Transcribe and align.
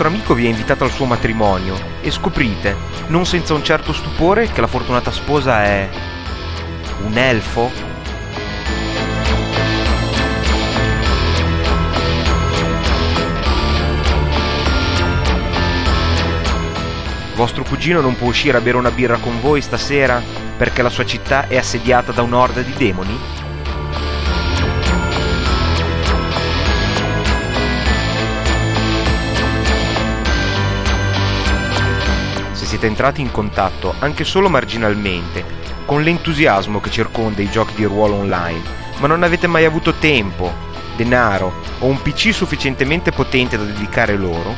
vostro 0.00 0.16
amico 0.16 0.32
vi 0.32 0.46
ha 0.46 0.48
invitato 0.48 0.84
al 0.84 0.90
suo 0.90 1.04
matrimonio 1.04 1.78
e 2.00 2.10
scoprite, 2.10 2.74
non 3.08 3.26
senza 3.26 3.52
un 3.52 3.62
certo 3.62 3.92
stupore, 3.92 4.50
che 4.50 4.62
la 4.62 4.66
fortunata 4.66 5.10
sposa 5.10 5.62
è 5.62 5.90
un 7.04 7.18
elfo? 7.18 7.70
Vostro 17.34 17.62
cugino 17.64 18.00
non 18.00 18.16
può 18.16 18.28
uscire 18.28 18.56
a 18.56 18.62
bere 18.62 18.78
una 18.78 18.90
birra 18.90 19.18
con 19.18 19.38
voi 19.38 19.60
stasera 19.60 20.22
perché 20.56 20.80
la 20.80 20.88
sua 20.88 21.04
città 21.04 21.46
è 21.46 21.58
assediata 21.58 22.10
da 22.10 22.22
un'orda 22.22 22.62
di 22.62 22.72
demoni? 22.72 23.39
Siete 32.80 32.86
entrati 32.86 33.20
in 33.20 33.30
contatto, 33.30 33.94
anche 33.98 34.24
solo 34.24 34.48
marginalmente, 34.48 35.44
con 35.84 36.02
l'entusiasmo 36.02 36.80
che 36.80 36.90
circonda 36.90 37.42
i 37.42 37.50
giochi 37.50 37.74
di 37.74 37.84
ruolo 37.84 38.14
online, 38.14 38.62
ma 39.00 39.06
non 39.06 39.22
avete 39.22 39.46
mai 39.46 39.66
avuto 39.66 39.92
tempo, 39.92 40.50
denaro 40.96 41.52
o 41.80 41.86
un 41.86 42.00
PC 42.00 42.32
sufficientemente 42.32 43.12
potente 43.12 43.58
da 43.58 43.64
dedicare 43.64 44.16
loro, 44.16 44.54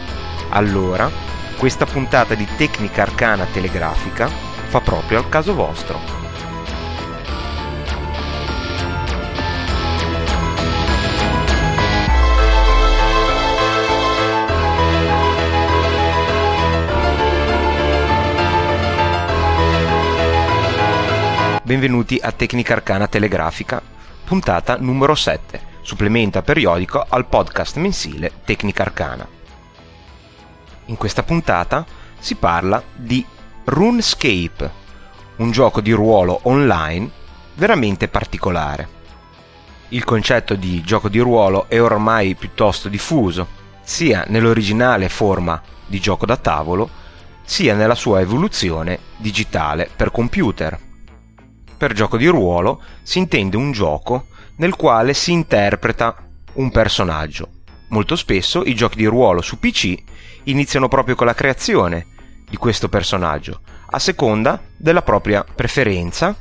allora 0.50 1.10
questa 1.56 1.84
puntata 1.84 2.34
di 2.34 2.46
tecnica 2.56 3.02
arcana 3.02 3.44
telegrafica 3.50 4.28
fa 4.68 4.80
proprio 4.80 5.18
al 5.18 5.28
caso 5.28 5.52
vostro. 5.52 6.21
Benvenuti 21.64 22.18
a 22.20 22.32
Tecnica 22.32 22.72
Arcana 22.72 23.06
Telegrafica, 23.06 23.80
puntata 24.24 24.78
numero 24.78 25.14
7, 25.14 25.60
supplemento 25.82 26.42
periodico 26.42 27.06
al 27.08 27.24
podcast 27.26 27.76
mensile 27.76 28.32
Tecnica 28.44 28.82
Arcana. 28.82 29.24
In 30.86 30.96
questa 30.96 31.22
puntata 31.22 31.86
si 32.18 32.34
parla 32.34 32.82
di 32.92 33.24
RuneScape, 33.62 34.70
un 35.36 35.52
gioco 35.52 35.80
di 35.80 35.92
ruolo 35.92 36.40
online 36.42 37.08
veramente 37.54 38.08
particolare. 38.08 38.88
Il 39.90 40.02
concetto 40.02 40.56
di 40.56 40.82
gioco 40.82 41.08
di 41.08 41.20
ruolo 41.20 41.66
è 41.68 41.80
ormai 41.80 42.34
piuttosto 42.34 42.88
diffuso, 42.88 43.46
sia 43.82 44.24
nell'originale 44.26 45.08
forma 45.08 45.62
di 45.86 46.00
gioco 46.00 46.26
da 46.26 46.36
tavolo, 46.36 46.90
sia 47.44 47.76
nella 47.76 47.94
sua 47.94 48.20
evoluzione 48.20 48.98
digitale 49.16 49.88
per 49.94 50.10
computer. 50.10 50.90
Per 51.82 51.94
gioco 51.94 52.16
di 52.16 52.28
ruolo 52.28 52.80
si 53.02 53.18
intende 53.18 53.56
un 53.56 53.72
gioco 53.72 54.26
nel 54.58 54.76
quale 54.76 55.14
si 55.14 55.32
interpreta 55.32 56.14
un 56.52 56.70
personaggio. 56.70 57.48
Molto 57.88 58.14
spesso 58.14 58.62
i 58.62 58.72
giochi 58.76 58.98
di 58.98 59.06
ruolo 59.06 59.42
su 59.42 59.58
PC 59.58 59.96
iniziano 60.44 60.86
proprio 60.86 61.16
con 61.16 61.26
la 61.26 61.34
creazione 61.34 62.06
di 62.48 62.56
questo 62.56 62.88
personaggio, 62.88 63.62
a 63.90 63.98
seconda 63.98 64.62
della 64.76 65.02
propria 65.02 65.42
preferenza. 65.42 66.36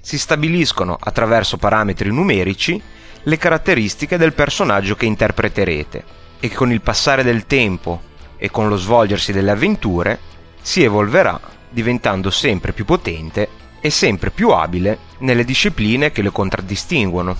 Si 0.00 0.16
stabiliscono 0.16 0.96
attraverso 1.00 1.56
parametri 1.56 2.12
numerici 2.12 2.80
le 3.24 3.36
caratteristiche 3.36 4.16
del 4.16 4.32
personaggio 4.32 4.94
che 4.94 5.06
interpreterete 5.06 6.04
e 6.38 6.50
con 6.52 6.70
il 6.70 6.82
passare 6.82 7.24
del 7.24 7.46
tempo 7.46 8.00
e 8.36 8.48
con 8.48 8.68
lo 8.68 8.76
svolgersi 8.76 9.32
delle 9.32 9.50
avventure 9.50 10.20
si 10.62 10.84
evolverà 10.84 11.40
diventando 11.68 12.30
sempre 12.30 12.72
più 12.72 12.84
potente 12.84 13.62
e 13.84 13.90
sempre 13.90 14.30
più 14.30 14.48
abile 14.48 14.98
nelle 15.18 15.44
discipline 15.44 16.10
che 16.10 16.22
lo 16.22 16.32
contraddistinguono. 16.32 17.36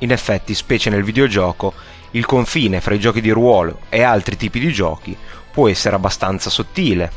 In 0.00 0.12
effetti, 0.12 0.52
specie 0.52 0.90
nel 0.90 1.02
videogioco, 1.02 1.72
il 2.10 2.26
confine 2.26 2.82
fra 2.82 2.92
i 2.92 3.00
giochi 3.00 3.22
di 3.22 3.30
ruolo 3.30 3.80
e 3.88 4.02
altri 4.02 4.36
tipi 4.36 4.60
di 4.60 4.70
giochi 4.74 5.16
può 5.50 5.70
essere 5.70 5.96
abbastanza 5.96 6.50
sottile. 6.50 7.10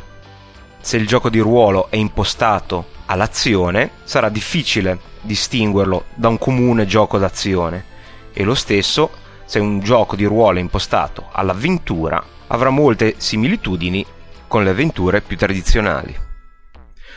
Se 0.80 0.96
il 0.96 1.06
gioco 1.06 1.30
di 1.30 1.40
ruolo 1.40 1.90
è 1.90 1.98
impostato 1.98 2.86
all'azione, 3.08 3.92
sarà 4.06 4.30
difficile 4.30 4.98
distinguerlo 5.20 6.06
da 6.16 6.30
un 6.30 6.38
comune 6.38 6.86
gioco 6.86 7.18
d'azione 7.18 7.84
e 8.32 8.46
lo 8.46 8.56
stesso 8.56 9.12
se 9.44 9.60
un 9.60 9.82
gioco 9.82 10.16
di 10.16 10.24
ruolo 10.24 10.58
è 10.58 10.62
impostato 10.62 11.28
all'avventura 11.34 12.24
avrà 12.48 12.70
molte 12.70 13.16
similitudini 13.18 14.06
con 14.48 14.64
le 14.64 14.70
avventure 14.70 15.20
più 15.20 15.36
tradizionali. 15.36 16.16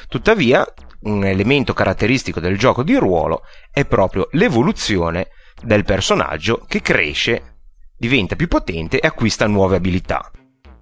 Tuttavia, 0.09 0.67
un 1.03 1.25
elemento 1.25 1.73
caratteristico 1.73 2.41
del 2.41 2.59
gioco 2.59 2.83
di 2.83 2.97
ruolo 2.97 3.43
è 3.71 3.85
proprio 3.85 4.29
l'evoluzione 4.33 5.29
del 5.63 5.85
personaggio 5.85 6.65
che 6.67 6.81
cresce, 6.81 7.59
diventa 7.97 8.37
più 8.37 8.49
potente 8.49 9.01
e 9.01 9.07
acquista 9.07 9.47
nuove 9.47 9.77
abilità. 9.77 10.31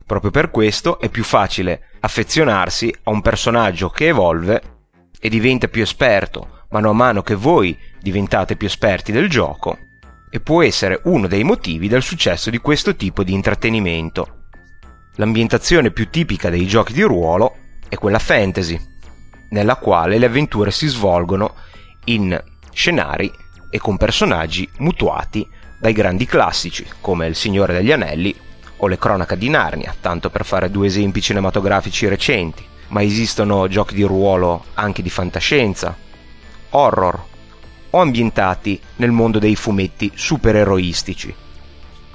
Proprio 0.07 0.31
per 0.31 0.51
questo 0.51 0.99
è 0.99 1.09
più 1.09 1.23
facile 1.23 1.91
affezionarsi 2.01 2.95
a 3.05 3.11
un 3.11 3.21
personaggio 3.21 3.91
che 3.91 4.09
evolve 4.09 4.63
e 5.21 5.29
diventa 5.29 5.69
più 5.69 5.83
esperto 5.83 6.59
mano 6.71 6.91
a 6.91 6.95
mano 6.95 7.23
che 7.23 7.35
voi 7.35 7.77
diventate 8.01 8.57
più 8.57 8.67
esperti 8.67 9.13
del 9.13 9.29
gioco 9.29 9.77
e 10.31 10.41
può 10.41 10.63
essere 10.63 11.01
uno 11.05 11.27
dei 11.27 11.43
motivi 11.43 11.89
del 11.89 12.03
successo 12.03 12.51
di 12.51 12.59
questo 12.59 12.95
tipo 12.95 13.25
di 13.25 13.33
intrattenimento. 13.33 14.45
L'ambientazione 15.17 15.91
più 15.91 16.09
tipica 16.09 16.49
dei 16.51 16.67
giochi 16.67 16.93
di 16.93 17.03
ruolo 17.03 17.57
è 17.89 17.97
quella 17.97 18.21
fantasy, 18.21 18.81
nella 19.51 19.77
quale 19.77 20.19
le 20.19 20.27
avventure 20.27 20.71
si 20.71 20.89
svolgono 20.89 21.55
in 22.05 22.41
scenari 22.73 23.33
e 23.71 23.79
con 23.79 23.97
personaggi 23.97 24.69
mutuati 24.79 25.47
dai 25.79 25.93
grandi 25.93 26.27
classici 26.27 26.87
come 27.01 27.27
Il 27.27 27.37
Signore 27.37 27.73
degli 27.73 27.93
Anelli 27.93 28.35
o 28.79 28.87
le 28.87 28.99
cronache 28.99 29.37
di 29.37 29.49
Narnia, 29.49 29.95
tanto 30.01 30.31
per 30.31 30.45
fare 30.45 30.71
due 30.71 30.87
esempi 30.87 31.21
cinematografici 31.21 32.09
recenti, 32.09 32.65
ma 32.89 33.03
esistono 33.03 33.69
giochi 33.69 33.95
di 33.95 34.03
ruolo 34.03 34.65
anche 34.75 35.03
di 35.03 35.11
fantascienza, 35.11 35.97
horror 36.71 37.25
o 37.91 37.99
ambientati 37.99 38.81
nel 38.97 39.11
mondo 39.11 39.39
dei 39.39 39.57
fumetti 39.57 40.11
supereroistici. 40.15 41.35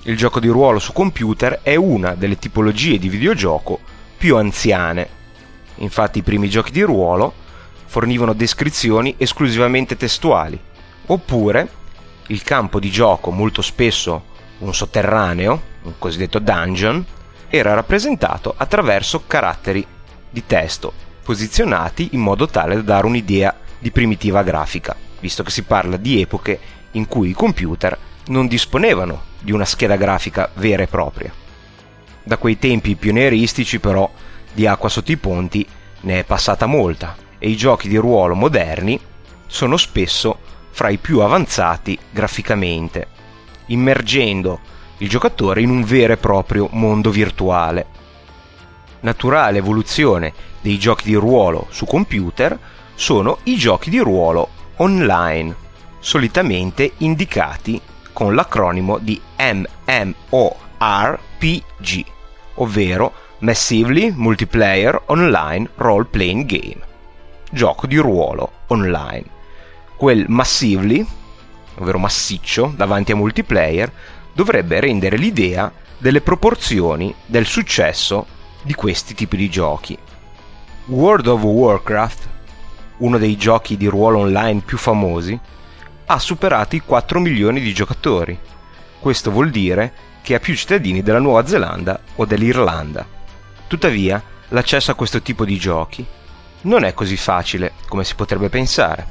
Il 0.04 0.18
gioco 0.18 0.40
di 0.40 0.48
ruolo 0.48 0.80
su 0.80 0.94
computer 0.94 1.62
è 1.64 1.76
una 1.76 2.14
delle 2.14 2.38
tipologie 2.38 3.00
di 3.00 3.10
videogioco 3.10 3.80
più 4.18 4.38
anziane. 4.38 5.15
Infatti 5.78 6.20
i 6.20 6.24
primi 6.24 6.50
giochi 6.50 6.72
di 6.72 6.82
ruolo 6.82 7.34
fornivano 7.86 8.34
descrizioni 8.34 9.16
esclusivamente 9.18 9.96
testuali, 9.98 10.60
oppure 11.08 11.70
il 12.28 12.42
campo 12.44 12.80
di 12.80 12.90
gioco 12.90 13.32
molto 13.32 13.62
spesso 13.62 14.34
un 14.60 14.74
sotterraneo 14.74 15.74
un 15.86 15.94
cosiddetto 15.98 16.40
dungeon, 16.40 17.04
era 17.48 17.74
rappresentato 17.74 18.54
attraverso 18.56 19.24
caratteri 19.26 19.86
di 20.30 20.46
testo 20.46 20.92
posizionati 21.24 22.10
in 22.12 22.20
modo 22.20 22.48
tale 22.48 22.76
da 22.76 22.82
dare 22.82 23.08
un'idea 23.08 23.56
di 23.80 23.92
primitiva 23.92 24.44
grafica, 24.44 24.96
visto 25.20 25.44
che 25.44 25.52
si 25.52 25.64
parla 25.64 25.98
di 25.98 26.22
epoche 26.22 26.60
in 26.92 27.08
cui 27.08 27.30
i 27.30 27.34
computer 27.34 27.98
non 28.28 28.48
disponevano 28.48 29.24
di 29.40 29.52
una 29.52 29.66
scheda 29.66 29.96
grafica 29.96 30.50
vera 30.56 30.84
e 30.84 30.88
propria. 30.88 31.32
Da 32.24 32.38
quei 32.38 32.58
tempi 32.58 32.96
pionieristici 32.96 33.80
però 33.80 34.12
di 34.56 34.66
acqua 34.66 34.90
sotto 34.90 35.12
i 35.12 35.18
ponti 35.18 35.68
ne 36.02 36.20
è 36.20 36.24
passata 36.24 36.66
molta 36.66 37.16
e 37.38 37.50
i 37.50 37.58
giochi 37.58 37.88
di 37.88 37.98
ruolo 37.98 38.34
moderni 38.34 39.00
sono 39.46 39.78
spesso 39.78 40.40
fra 40.72 40.90
i 40.90 40.98
più 40.98 41.20
avanzati 41.20 41.98
graficamente, 42.10 43.08
immergendo 43.68 44.60
il 45.00 45.10
giocatore 45.10 45.62
in 45.62 45.70
un 45.70 45.84
vero 45.84 46.14
e 46.14 46.18
proprio 46.18 46.70
mondo 46.72 47.12
virtuale. 47.12 47.86
Naturale 49.02 49.58
evoluzione 49.58 50.34
dei 50.62 50.80
giochi 50.80 51.06
di 51.06 51.16
ruolo 51.16 51.68
su 51.70 51.86
computer 51.86 52.58
sono 52.96 53.40
i 53.44 53.58
giochi 53.58 53.90
di 53.90 54.00
ruolo 54.00 54.50
online, 54.78 55.56
solitamente 56.00 56.94
indicati 56.98 57.80
con 58.14 58.34
l'acronimo 58.34 58.98
di 58.98 59.22
MMORPG, 59.38 60.16
ovvero 62.56 63.14
Massively 63.46 64.12
Multiplayer 64.12 65.04
Online 65.06 65.70
Role 65.76 66.06
Playing 66.06 66.46
Game. 66.46 66.80
Gioco 67.52 67.86
di 67.86 67.96
ruolo 67.98 68.52
online. 68.70 69.24
Quel 69.96 70.26
massively, 70.28 71.06
ovvero 71.76 72.00
massiccio, 72.00 72.74
davanti 72.76 73.12
a 73.12 73.16
multiplayer, 73.16 73.92
dovrebbe 74.34 74.80
rendere 74.80 75.16
l'idea 75.16 75.72
delle 76.00 76.22
proporzioni 76.22 77.14
del 77.24 77.46
successo 77.46 78.26
di 78.64 78.74
questi 78.74 79.14
tipi 79.14 79.38
di 79.38 79.48
giochi. 79.48 79.96
World 80.86 81.28
of 81.28 81.44
Warcraft, 81.44 82.28
uno 82.98 83.20
dei 83.20 83.38
giochi 83.38 83.78
di 83.78 83.86
ruolo 83.86 84.22
online 84.22 84.62
più 84.66 84.80
famosi, 84.80 85.40
ha 86.08 86.18
superato 86.18 86.76
i 86.76 86.82
4 86.84 87.20
milioni 87.20 87.62
di 87.62 87.76
giocatori, 87.76 88.36
questo 89.00 89.30
vuol 89.30 89.52
dire 89.52 89.94
che 90.24 90.34
ha 90.34 90.40
più 90.40 90.56
cittadini 90.56 91.04
della 91.04 91.20
Nuova 91.20 91.46
Zelanda 91.46 92.00
o 92.16 92.26
dell'Irlanda. 92.26 93.15
Tuttavia, 93.68 94.22
l'accesso 94.50 94.92
a 94.92 94.96
questo 94.96 95.22
tipo 95.22 95.44
di 95.46 95.58
giochi 95.58 96.06
non 96.62 96.84
è 96.84 96.94
così 96.94 97.18
facile 97.18 97.74
come 97.88 98.04
si 98.04 98.16
potrebbe 98.16 98.50
pensare. 98.50 99.06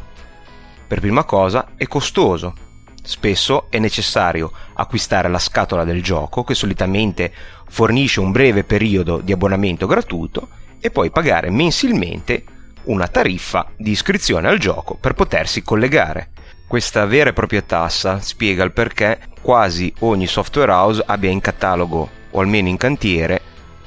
Per 0.86 1.00
prima 1.00 1.24
cosa 1.24 1.72
è 1.76 1.86
costoso. 1.86 2.54
Spesso 3.02 3.66
è 3.68 3.78
necessario 3.78 4.50
acquistare 4.74 5.28
la 5.28 5.38
scatola 5.38 5.84
del 5.84 6.02
gioco, 6.02 6.42
che 6.42 6.54
solitamente 6.54 7.32
fornisce 7.68 8.20
un 8.20 8.32
breve 8.32 8.64
periodo 8.64 9.18
di 9.18 9.32
abbonamento 9.32 9.86
gratuito, 9.86 10.48
e 10.80 10.90
poi 10.90 11.10
pagare 11.10 11.50
mensilmente 11.50 12.44
una 12.84 13.08
tariffa 13.08 13.70
di 13.76 13.90
iscrizione 13.90 14.48
al 14.48 14.58
gioco 14.58 14.94
per 14.94 15.14
potersi 15.14 15.62
collegare. 15.62 16.30
Questa 16.66 17.04
vera 17.06 17.30
e 17.30 17.34
propria 17.34 17.62
tassa 17.62 18.20
spiega 18.20 18.64
il 18.64 18.72
perché 18.72 19.18
quasi 19.40 19.92
ogni 20.00 20.26
software 20.26 20.72
house 20.72 21.02
abbia 21.04 21.30
in 21.30 21.40
catalogo, 21.40 22.08
o 22.30 22.40
almeno 22.40 22.68
in 22.68 22.76
cantiere, 22.76 23.40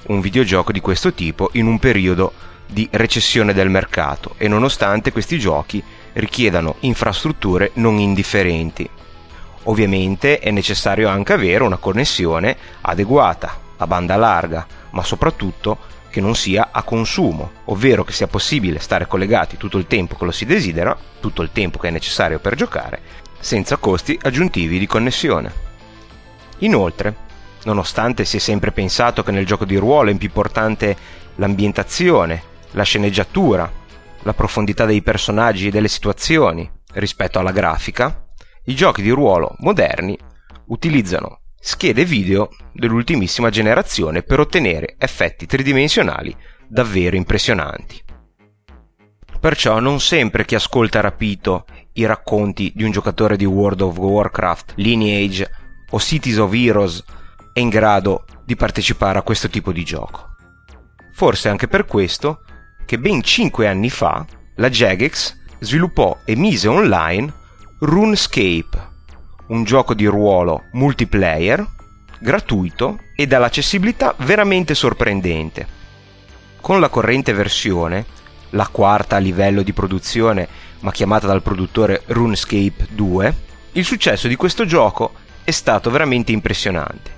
un 0.08 0.22
videogioco 0.22 0.72
di 0.72 0.80
questo 0.80 1.14
tipo 1.14 1.50
in 1.54 1.68
un 1.68 1.80
periodo 1.80 2.34
di 2.68 2.88
recessione 2.92 3.54
del 3.54 3.70
mercato 3.70 4.36
e 4.38 4.48
nonostante 4.48 5.12
questi 5.12 5.40
giochi 5.40 5.82
richiedano 6.14 6.76
infrastrutture 6.82 7.72
non 7.76 7.98
indifferenti. 7.98 8.90
Ovviamente 9.64 10.40
è 10.40 10.52
necessario 10.52 11.10
anche 11.10 11.34
avere 11.34 11.64
una 11.64 11.78
connessione 11.78 12.58
adeguata, 12.82 13.60
a 13.78 13.88
banda 13.88 14.16
larga, 14.16 14.66
ma 14.92 15.04
soprattutto 15.04 15.96
che 16.10 16.22
non 16.22 16.36
sia 16.36 16.70
a 16.72 16.84
consumo, 16.84 17.52
ovvero 17.66 18.04
che 18.04 18.14
sia 18.14 18.28
possibile 18.28 18.80
stare 18.80 19.08
collegati 19.08 19.58
tutto 19.58 19.78
il 19.78 19.88
tempo 19.88 20.16
che 20.16 20.26
lo 20.26 20.32
si 20.32 20.46
desidera, 20.46 20.98
tutto 21.20 21.42
il 21.42 21.52
tempo 21.52 21.78
che 21.78 21.90
è 21.90 21.92
necessario 21.92 22.40
per 22.40 22.56
giocare, 22.56 23.02
senza 23.40 23.78
costi 23.78 24.18
aggiuntivi 24.22 24.80
di 24.80 24.88
connessione. 24.88 25.66
Inoltre, 26.60 27.26
nonostante 27.68 28.24
si 28.24 28.38
è 28.38 28.40
sempre 28.40 28.72
pensato 28.72 29.24
che 29.24 29.32
nel 29.32 29.46
gioco 29.46 29.66
di 29.66 29.76
ruolo 29.76 30.10
è 30.10 30.16
più 30.16 30.28
importante 30.28 30.96
l'ambientazione, 31.36 32.42
la 32.72 32.84
sceneggiatura, 32.84 33.70
la 34.24 34.34
profondità 34.34 34.86
dei 34.86 35.02
personaggi 35.02 35.68
e 35.68 35.72
delle 35.72 35.90
situazioni 35.90 36.70
rispetto 36.94 37.40
alla 37.40 37.52
grafica, 37.52 38.26
i 38.66 38.74
giochi 38.74 39.02
di 39.02 39.10
ruolo 39.10 39.54
moderni 39.60 40.18
utilizzano 40.68 41.42
schede 41.60 42.06
video 42.06 42.50
dell'ultimissima 42.72 43.50
generazione 43.50 44.24
per 44.24 44.40
ottenere 44.40 44.96
effetti 44.98 45.46
tridimensionali 45.46 46.36
davvero 46.68 47.18
impressionanti. 47.18 48.02
Perciò 49.40 49.80
non 49.80 50.00
sempre 50.00 50.46
chi 50.46 50.56
ascolta 50.56 51.02
rapito 51.02 51.66
i 51.94 52.06
racconti 52.06 52.72
di 52.74 52.84
un 52.84 52.92
giocatore 52.92 53.36
di 53.36 53.46
World 53.46 53.82
of 53.82 53.98
Warcraft, 53.98 54.74
Lineage 54.78 55.50
o 55.90 56.00
Cities 56.00 56.38
of 56.38 56.54
Heroes 56.54 57.04
è 57.58 57.60
in 57.60 57.70
grado 57.70 58.24
di 58.46 58.56
partecipare 58.56 59.18
a 59.18 59.24
questo 59.24 59.50
tipo 59.50 59.72
di 59.72 59.84
gioco. 59.84 60.36
Forse 61.12 61.50
anche 61.50 61.68
per 61.68 61.86
questo 61.86 62.42
che 62.86 63.00
ben 63.00 63.24
5 63.24 63.68
anni 63.68 63.90
fa 63.90 64.24
la 64.58 64.70
Jagex 64.70 65.36
sviluppò 65.58 66.20
e 66.24 66.36
mise 66.36 66.68
online 66.68 67.34
RuneScape, 67.80 68.90
un 69.48 69.64
gioco 69.64 69.96
di 69.96 70.06
ruolo 70.06 70.66
multiplayer 70.74 71.66
gratuito 72.20 73.00
e 73.16 73.26
dall'accessibilità 73.26 74.14
veramente 74.20 74.76
sorprendente. 74.76 75.68
Con 76.62 76.80
la 76.80 76.90
corrente 76.90 77.34
versione, 77.34 78.06
la 78.52 78.68
quarta 78.68 79.16
a 79.16 79.20
livello 79.20 79.64
di 79.64 79.74
produzione 79.74 80.48
ma 80.82 80.92
chiamata 80.92 81.26
dal 81.26 81.42
produttore 81.42 82.04
RuneScape 82.06 82.90
2, 82.92 83.36
il 83.72 83.84
successo 83.84 84.28
di 84.28 84.36
questo 84.36 84.64
gioco 84.64 85.14
è 85.44 85.50
stato 85.50 85.90
veramente 85.90 86.32
impressionante 86.32 87.17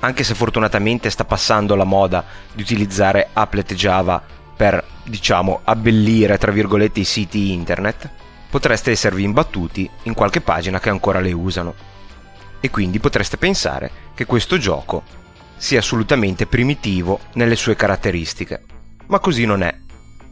Anche 0.00 0.22
se 0.22 0.34
fortunatamente 0.34 1.10
sta 1.10 1.24
passando 1.24 1.74
la 1.74 1.84
moda 1.84 2.24
di 2.52 2.62
utilizzare 2.62 3.30
applet 3.32 3.74
Java 3.74 4.22
per, 4.56 4.84
diciamo, 5.04 5.60
abbellire 5.64 6.38
tra 6.38 6.52
virgolette 6.52 7.00
i 7.00 7.04
siti 7.04 7.52
internet, 7.52 8.08
potreste 8.48 8.92
esservi 8.92 9.24
imbattuti 9.24 9.88
in 10.04 10.14
qualche 10.14 10.40
pagina 10.40 10.78
che 10.78 10.88
ancora 10.88 11.20
le 11.20 11.32
usano. 11.32 11.74
E 12.60 12.70
quindi 12.70 12.98
potreste 12.98 13.36
pensare 13.36 13.90
che 14.14 14.24
questo 14.24 14.56
gioco 14.58 15.02
sia 15.56 15.80
assolutamente 15.80 16.46
primitivo 16.46 17.20
nelle 17.34 17.56
sue 17.56 17.74
caratteristiche. 17.74 18.62
Ma 19.06 19.18
così 19.18 19.44
non 19.44 19.62
è. 19.62 19.74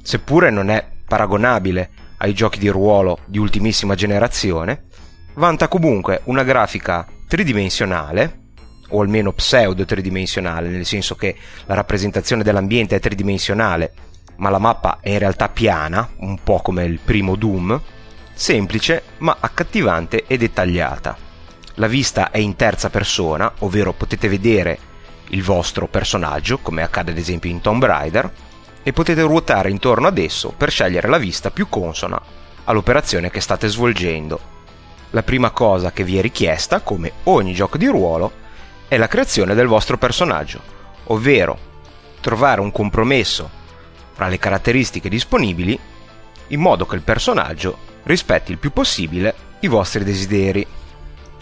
Seppure 0.03 0.51
non 0.51 0.71
è 0.71 0.87
paragonabile 1.07 1.91
ai 2.19 2.35
giochi 2.35 2.59
di 2.59 2.69
ruolo 2.69 3.19
di 3.27 3.39
ultimissima 3.39 3.95
generazione, 3.95 4.85
vanta 5.35 5.69
comunque 5.69 6.21
una 6.25 6.45
grafica 6.45 7.07
tridimensionale, 7.29 8.46
o 8.91 9.01
almeno 9.01 9.33
pseudo 9.33 9.85
tridimensionale, 9.85 10.69
nel 10.69 10.85
senso 10.85 11.15
che 11.15 11.37
la 11.67 11.75
rappresentazione 11.75 12.43
dell'ambiente 12.43 12.97
è 12.97 13.01
tridimensionale, 13.01 13.93
ma 14.37 14.51
la 14.51 14.59
mappa 14.59 14.99
è 15.01 15.11
in 15.11 15.19
realtà 15.19 15.49
piana, 15.49 16.09
un 16.19 16.39
po' 16.43 16.61
come 16.61 16.85
il 16.85 17.01
primo 17.03 17.37
Doom, 17.37 17.81
semplice 18.33 19.03
ma 19.19 19.37
accattivante 19.41 20.25
e 20.27 20.37
dettagliata. 20.37 21.17
La 21.75 21.87
vista 21.87 22.31
è 22.31 22.39
in 22.39 22.57
terza 22.57 22.91
persona, 22.91 23.53
ovvero 23.59 23.93
potete 23.93 24.29
vedere 24.29 24.79
il 25.31 25.43
vostro 25.43 25.89
personaggio, 25.89 26.59
come 26.59 26.83
accade 26.83 27.11
ad 27.11 27.19
esempio 27.19 27.51
in 27.51 27.61
Tomb 27.61 27.85
Raider, 27.85 28.31
e 28.83 28.93
potete 28.93 29.23
ruotare 29.23 29.71
intorno 29.71 30.07
ad 30.07 30.17
esso 30.17 30.55
per 30.57 30.71
scegliere 30.71 31.09
la 31.09 31.19
vista 31.19 31.51
più 31.51 31.69
consona 31.69 32.21
all'operazione 32.65 33.31
che 33.31 33.41
state 33.41 33.69
svolgendo. 33.69 34.55
La 35.11 35.23
prima 35.23 35.51
cosa 35.51 35.93
che 35.93 36.05
vi 36.05 36.19
è 36.19 36.21
richiesta, 36.21 36.81
come 36.81 37.13
ogni 37.25 37.53
gioco 37.53 37.79
di 37.79 37.87
ruolo, 37.87 38.45
è 38.89 38.97
la 38.97 39.09
creazione 39.09 39.55
del 39.55 39.67
vostro 39.67 39.99
personaggio, 39.99 40.61
ovvero 41.05 41.59
trovare 42.21 42.61
un 42.61 42.73
compromesso 42.73 43.49
fra 44.13 44.29
le 44.29 44.39
caratteristiche 44.39 45.09
disponibili 45.09 45.79
in 46.49 46.61
modo 46.61 46.87
che 46.87 46.97
il 46.97 47.03
personaggio 47.03 47.79
rispetti 48.05 48.53
il 48.53 48.59
più 48.59 48.73
possibile 48.73 49.35
i 49.61 49.67
vostri 49.67 50.05
desideri. 50.05 50.67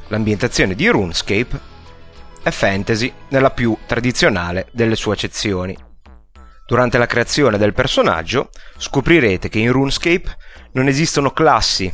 L'ambientazione 0.09 0.75
di 0.75 0.89
RuneScape 0.89 1.73
è 2.43 2.51
fantasy 2.51 3.13
nella 3.29 3.51
più 3.51 3.77
tradizionale 3.87 4.69
delle 4.73 4.97
sue 4.97 5.13
accezioni. 5.13 5.77
Durante 6.67 6.97
la 6.97 7.07
creazione 7.07 7.59
del 7.59 7.75
personaggio 7.75 8.51
scoprirete 8.79 9.51
che 9.51 9.59
in 9.59 9.73
RuneScape 9.73 10.37
non 10.73 10.89
esistono 10.89 11.31
classi 11.31 11.93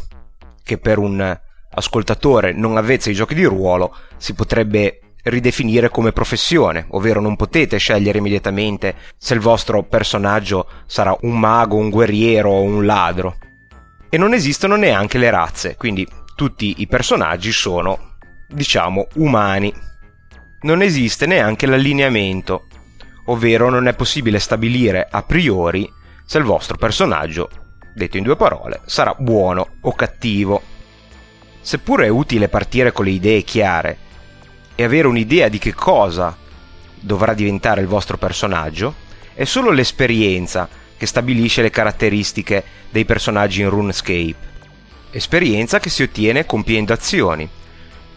che 0.62 0.78
per 0.78 0.98
un 0.98 1.38
ascoltatore 1.72 2.52
non 2.52 2.76
avvezzo 2.76 3.08
ai 3.08 3.14
giochi 3.14 3.34
di 3.34 3.44
ruolo 3.44 3.96
si 4.16 4.34
potrebbe 4.34 5.00
ridefinire 5.24 5.90
come 5.90 6.12
professione, 6.12 6.86
ovvero 6.90 7.20
non 7.20 7.36
potete 7.36 7.76
scegliere 7.78 8.18
immediatamente 8.18 8.94
se 9.16 9.34
il 9.34 9.40
vostro 9.40 9.82
personaggio 9.82 10.68
sarà 10.86 11.16
un 11.22 11.38
mago, 11.38 11.76
un 11.76 11.90
guerriero 11.90 12.50
o 12.50 12.62
un 12.62 12.86
ladro. 12.86 13.36
E 14.08 14.16
non 14.18 14.32
esistono 14.32 14.76
neanche 14.76 15.18
le 15.18 15.30
razze, 15.30 15.76
quindi 15.76 16.06
tutti 16.34 16.76
i 16.78 16.86
personaggi 16.86 17.52
sono, 17.52 18.16
diciamo, 18.48 19.06
umani. 19.16 19.72
Non 20.62 20.82
esiste 20.82 21.26
neanche 21.26 21.66
l'allineamento, 21.66 22.66
ovvero 23.26 23.70
non 23.70 23.86
è 23.86 23.94
possibile 23.94 24.38
stabilire 24.38 25.06
a 25.08 25.22
priori 25.22 25.90
se 26.24 26.38
il 26.38 26.44
vostro 26.44 26.76
personaggio, 26.76 27.48
detto 27.94 28.16
in 28.16 28.22
due 28.22 28.36
parole, 28.36 28.80
sarà 28.86 29.14
buono 29.18 29.74
o 29.82 29.92
cattivo. 29.92 30.62
Seppure 31.60 32.06
è 32.06 32.08
utile 32.08 32.48
partire 32.48 32.92
con 32.92 33.04
le 33.04 33.10
idee 33.10 33.42
chiare 33.42 34.08
e 34.80 34.84
avere 34.84 35.08
un'idea 35.08 35.50
di 35.50 35.58
che 35.58 35.74
cosa 35.74 36.34
dovrà 36.98 37.34
diventare 37.34 37.82
il 37.82 37.86
vostro 37.86 38.16
personaggio, 38.16 38.94
è 39.34 39.44
solo 39.44 39.72
l'esperienza 39.72 40.66
che 40.96 41.04
stabilisce 41.04 41.60
le 41.60 41.68
caratteristiche 41.68 42.64
dei 42.88 43.04
personaggi 43.04 43.60
in 43.60 43.68
RuneScape. 43.68 44.36
Esperienza 45.10 45.80
che 45.80 45.90
si 45.90 46.02
ottiene 46.02 46.46
compiendo 46.46 46.94
azioni. 46.94 47.46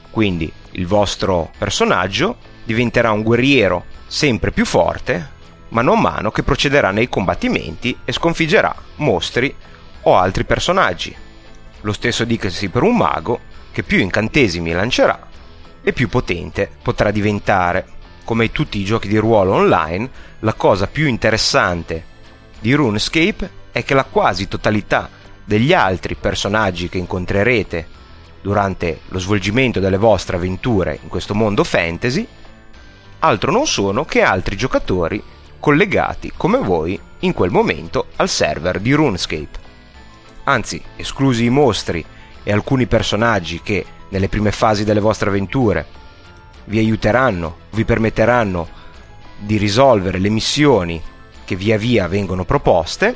Quindi 0.10 0.50
il 0.72 0.88
vostro 0.88 1.52
personaggio 1.58 2.38
diventerà 2.64 3.12
un 3.12 3.24
guerriero 3.24 3.84
sempre 4.08 4.52
più 4.52 4.64
forte, 4.64 5.32
mano 5.68 5.92
a 5.92 6.00
mano 6.00 6.32
che 6.32 6.44
procederà 6.44 6.92
nei 6.92 7.10
combattimenti 7.10 7.98
e 8.06 8.14
sconfiggerà 8.14 8.74
mostri 8.98 9.54
o 10.04 10.16
altri 10.16 10.46
personaggi. 10.46 11.14
Lo 11.82 11.92
stesso 11.92 12.24
dicasi 12.24 12.70
per 12.70 12.84
un 12.84 12.96
mago 12.96 13.42
che 13.74 13.84
più 13.84 14.00
incantesimi 14.00 14.72
lancerà 14.72 15.32
e 15.84 15.94
più 15.94 16.10
potente 16.10 16.70
potrà 16.82 17.12
diventare. 17.12 17.88
Come 18.24 18.52
tutti 18.52 18.80
i 18.80 18.86
giochi 18.86 19.08
di 19.08 19.18
ruolo 19.18 19.54
online, 19.54 20.10
la 20.40 20.54
cosa 20.54 20.88
più 20.88 21.08
interessante 21.08 22.12
di 22.60 22.74
RuneScape 22.74 23.62
è 23.72 23.84
che 23.84 23.94
la 23.94 24.06
quasi 24.06 24.48
totalità 24.48 25.10
degli 25.44 25.74
altri 25.74 26.16
personaggi 26.16 26.88
che 26.88 26.98
incontrerete 26.98 27.88
durante 28.42 29.02
lo 29.10 29.20
svolgimento 29.20 29.80
delle 29.80 29.98
vostre 29.98 30.38
avventure 30.38 31.00
in 31.02 31.10
questo 31.10 31.34
mondo 31.36 31.64
fantasy 31.64 32.26
altro 33.20 33.52
non 33.52 33.66
sono 33.66 34.06
che 34.06 34.22
altri 34.22 34.56
giocatori 34.56 35.22
collegati 35.60 36.32
come 36.36 36.58
voi 36.58 37.00
in 37.20 37.34
quel 37.34 37.52
momento 37.52 38.08
al 38.18 38.28
server 38.28 38.80
di 38.80 38.92
RuneScape. 38.92 39.62
Anzi, 40.44 40.82
esclusi 40.98 41.46
i 41.46 41.50
mostri 41.50 42.04
e 42.44 42.52
alcuni 42.52 42.86
personaggi 42.86 43.62
che 43.62 43.86
nelle 44.14 44.30
prime 44.30 44.52
fasi 44.52 44.84
delle 44.84 45.00
vostre 45.00 45.30
avventure 45.30 45.86
vi 46.66 46.78
aiuteranno, 46.78 47.58
vi 47.72 47.84
permetteranno 47.84 48.70
di 49.40 49.58
risolvere 49.58 50.20
le 50.20 50.30
missioni 50.30 51.02
che 51.44 51.56
via 51.56 51.78
via 51.78 52.08
vengono 52.08 52.46
proposte, 52.46 53.16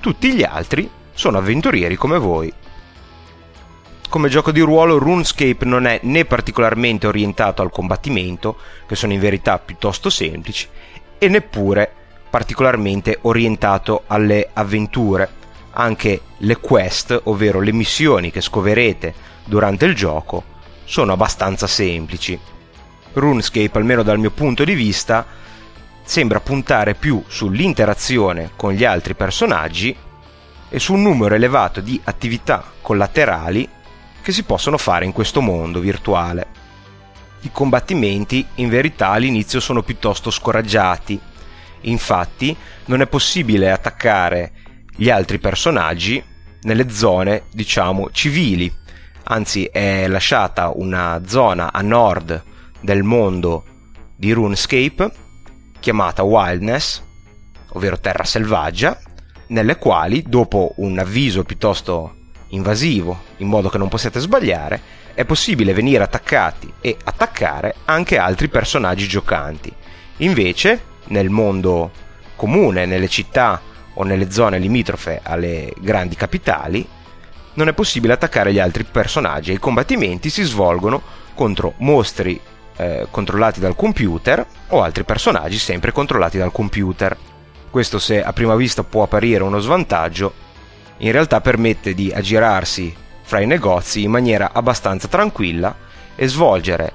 tutti 0.00 0.32
gli 0.32 0.42
altri 0.42 0.90
sono 1.14 1.38
avventurieri 1.38 1.94
come 1.94 2.18
voi. 2.18 2.52
Come 4.08 4.28
gioco 4.28 4.50
di 4.50 4.60
ruolo 4.60 4.98
RuneScape 4.98 5.64
non 5.64 5.86
è 5.86 6.00
né 6.02 6.24
particolarmente 6.24 7.06
orientato 7.06 7.62
al 7.62 7.70
combattimento, 7.70 8.56
che 8.86 8.96
sono 8.96 9.12
in 9.12 9.20
verità 9.20 9.58
piuttosto 9.60 10.10
semplici, 10.10 10.66
e 11.16 11.28
neppure 11.28 11.90
particolarmente 12.28 13.18
orientato 13.22 14.02
alle 14.08 14.50
avventure. 14.52 15.42
Anche 15.76 16.20
le 16.38 16.56
quest, 16.58 17.18
ovvero 17.24 17.60
le 17.60 17.72
missioni 17.72 18.30
che 18.30 18.40
scoverete 18.40 19.32
durante 19.44 19.84
il 19.84 19.94
gioco, 19.94 20.44
sono 20.84 21.12
abbastanza 21.12 21.66
semplici. 21.66 22.38
RuneScape, 23.12 23.78
almeno 23.78 24.02
dal 24.02 24.18
mio 24.18 24.30
punto 24.30 24.64
di 24.64 24.74
vista, 24.74 25.26
sembra 26.02 26.40
puntare 26.40 26.94
più 26.94 27.22
sull'interazione 27.26 28.50
con 28.56 28.72
gli 28.72 28.84
altri 28.84 29.14
personaggi 29.14 29.96
e 30.68 30.78
su 30.78 30.94
un 30.94 31.02
numero 31.02 31.34
elevato 31.34 31.80
di 31.80 32.00
attività 32.04 32.64
collaterali 32.80 33.68
che 34.20 34.32
si 34.32 34.42
possono 34.42 34.78
fare 34.78 35.04
in 35.04 35.12
questo 35.12 35.40
mondo 35.40 35.80
virtuale. 35.80 36.46
I 37.40 37.50
combattimenti 37.52 38.46
in 38.56 38.68
verità 38.68 39.10
all'inizio 39.10 39.60
sono 39.60 39.82
piuttosto 39.82 40.30
scoraggiati, 40.30 41.18
infatti 41.82 42.56
non 42.86 43.02
è 43.02 43.06
possibile 43.06 43.70
attaccare 43.70 44.52
gli 44.96 45.10
altri 45.10 45.38
personaggi 45.38 46.22
nelle 46.62 46.90
zone, 46.90 47.44
diciamo, 47.52 48.10
civili, 48.10 48.72
anzi 49.24 49.64
è 49.66 50.06
lasciata 50.06 50.70
una 50.74 51.22
zona 51.26 51.72
a 51.72 51.80
nord 51.82 52.42
del 52.80 53.02
mondo 53.02 53.64
di 54.16 54.32
RuneScape 54.32 55.10
chiamata 55.80 56.22
Wildness, 56.22 57.02
ovvero 57.72 57.98
terra 57.98 58.24
selvaggia, 58.24 58.98
nelle 59.48 59.76
quali, 59.76 60.22
dopo 60.26 60.72
un 60.76 60.98
avviso 60.98 61.42
piuttosto 61.42 62.14
invasivo, 62.48 63.20
in 63.38 63.48
modo 63.48 63.68
che 63.68 63.78
non 63.78 63.88
possiate 63.88 64.20
sbagliare, 64.20 64.80
è 65.12 65.24
possibile 65.24 65.74
venire 65.74 66.02
attaccati 66.02 66.72
e 66.80 66.96
attaccare 67.04 67.74
anche 67.84 68.16
altri 68.16 68.48
personaggi 68.48 69.06
giocanti. 69.06 69.72
Invece, 70.18 70.82
nel 71.08 71.28
mondo 71.28 71.90
comune, 72.36 72.86
nelle 72.86 73.08
città 73.08 73.60
o 73.94 74.02
nelle 74.04 74.30
zone 74.30 74.58
limitrofe 74.58 75.20
alle 75.22 75.72
grandi 75.78 76.16
capitali, 76.16 76.86
non 77.54 77.68
è 77.68 77.72
possibile 77.72 78.12
attaccare 78.12 78.52
gli 78.52 78.58
altri 78.58 78.84
personaggi 78.84 79.50
e 79.50 79.54
i 79.54 79.58
combattimenti 79.58 80.30
si 80.30 80.42
svolgono 80.42 81.02
contro 81.34 81.74
mostri 81.78 82.40
eh, 82.76 83.06
controllati 83.10 83.60
dal 83.60 83.76
computer 83.76 84.44
o 84.68 84.82
altri 84.82 85.04
personaggi 85.04 85.58
sempre 85.58 85.92
controllati 85.92 86.38
dal 86.38 86.52
computer. 86.52 87.16
Questo 87.70 87.98
se 87.98 88.22
a 88.22 88.32
prima 88.32 88.54
vista 88.54 88.84
può 88.84 89.02
apparire 89.02 89.42
uno 89.42 89.58
svantaggio, 89.58 90.32
in 90.98 91.12
realtà 91.12 91.40
permette 91.40 91.94
di 91.94 92.12
aggirarsi 92.12 92.94
fra 93.22 93.40
i 93.40 93.46
negozi 93.46 94.02
in 94.02 94.10
maniera 94.10 94.50
abbastanza 94.52 95.08
tranquilla 95.08 95.74
e 96.14 96.28
svolgere 96.28 96.92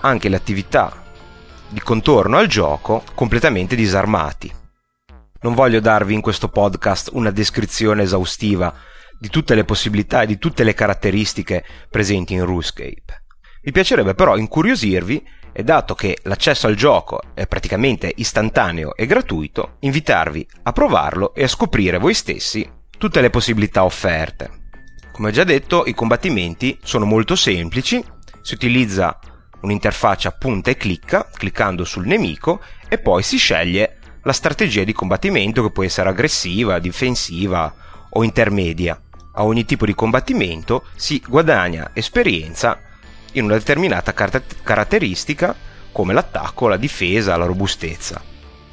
anche 0.00 0.28
le 0.28 0.36
attività 0.36 1.04
di 1.68 1.80
contorno 1.80 2.36
al 2.36 2.46
gioco 2.46 3.04
completamente 3.14 3.76
disarmati. 3.76 4.52
Non 5.40 5.54
voglio 5.54 5.80
darvi 5.80 6.14
in 6.14 6.20
questo 6.20 6.48
podcast 6.48 7.10
una 7.12 7.30
descrizione 7.30 8.02
esaustiva 8.02 8.74
di 9.18 9.28
tutte 9.28 9.54
le 9.54 9.64
possibilità 9.64 10.22
e 10.22 10.26
di 10.26 10.38
tutte 10.38 10.64
le 10.64 10.74
caratteristiche 10.74 11.64
presenti 11.90 12.34
in 12.34 12.44
RuneScape. 12.44 13.24
Mi 13.62 13.72
piacerebbe 13.72 14.14
però 14.14 14.36
incuriosirvi 14.36 15.26
e 15.52 15.64
dato 15.64 15.94
che 15.94 16.18
l'accesso 16.22 16.68
al 16.68 16.76
gioco 16.76 17.20
è 17.34 17.46
praticamente 17.46 18.12
istantaneo 18.16 18.94
e 18.94 19.06
gratuito, 19.06 19.76
invitarvi 19.80 20.46
a 20.62 20.72
provarlo 20.72 21.34
e 21.34 21.42
a 21.42 21.48
scoprire 21.48 21.98
voi 21.98 22.14
stessi 22.14 22.68
tutte 22.96 23.20
le 23.20 23.30
possibilità 23.30 23.84
offerte. 23.84 24.50
Come 25.12 25.28
ho 25.28 25.32
già 25.32 25.44
detto, 25.44 25.84
i 25.86 25.94
combattimenti 25.94 26.78
sono 26.82 27.04
molto 27.04 27.34
semplici, 27.34 28.02
si 28.40 28.54
utilizza 28.54 29.18
un'interfaccia 29.60 30.30
punta 30.30 30.70
e 30.70 30.76
clicca, 30.76 31.28
cliccando 31.32 31.84
sul 31.84 32.06
nemico, 32.06 32.60
e 32.88 32.98
poi 32.98 33.22
si 33.24 33.36
sceglie 33.36 33.98
la 34.22 34.32
strategia 34.32 34.84
di 34.84 34.92
combattimento 34.92 35.62
che 35.62 35.72
può 35.72 35.82
essere 35.82 36.08
aggressiva, 36.08 36.78
difensiva 36.78 37.74
o 38.10 38.22
intermedia. 38.22 39.00
A 39.38 39.44
ogni 39.44 39.64
tipo 39.64 39.86
di 39.86 39.94
combattimento 39.94 40.86
si 40.96 41.22
guadagna 41.24 41.90
esperienza 41.92 42.80
in 43.32 43.44
una 43.44 43.54
determinata 43.54 44.12
car- 44.12 44.42
caratteristica 44.64 45.54
come 45.92 46.12
l'attacco, 46.12 46.66
la 46.66 46.76
difesa, 46.76 47.36
la 47.36 47.44
robustezza. 47.44 48.20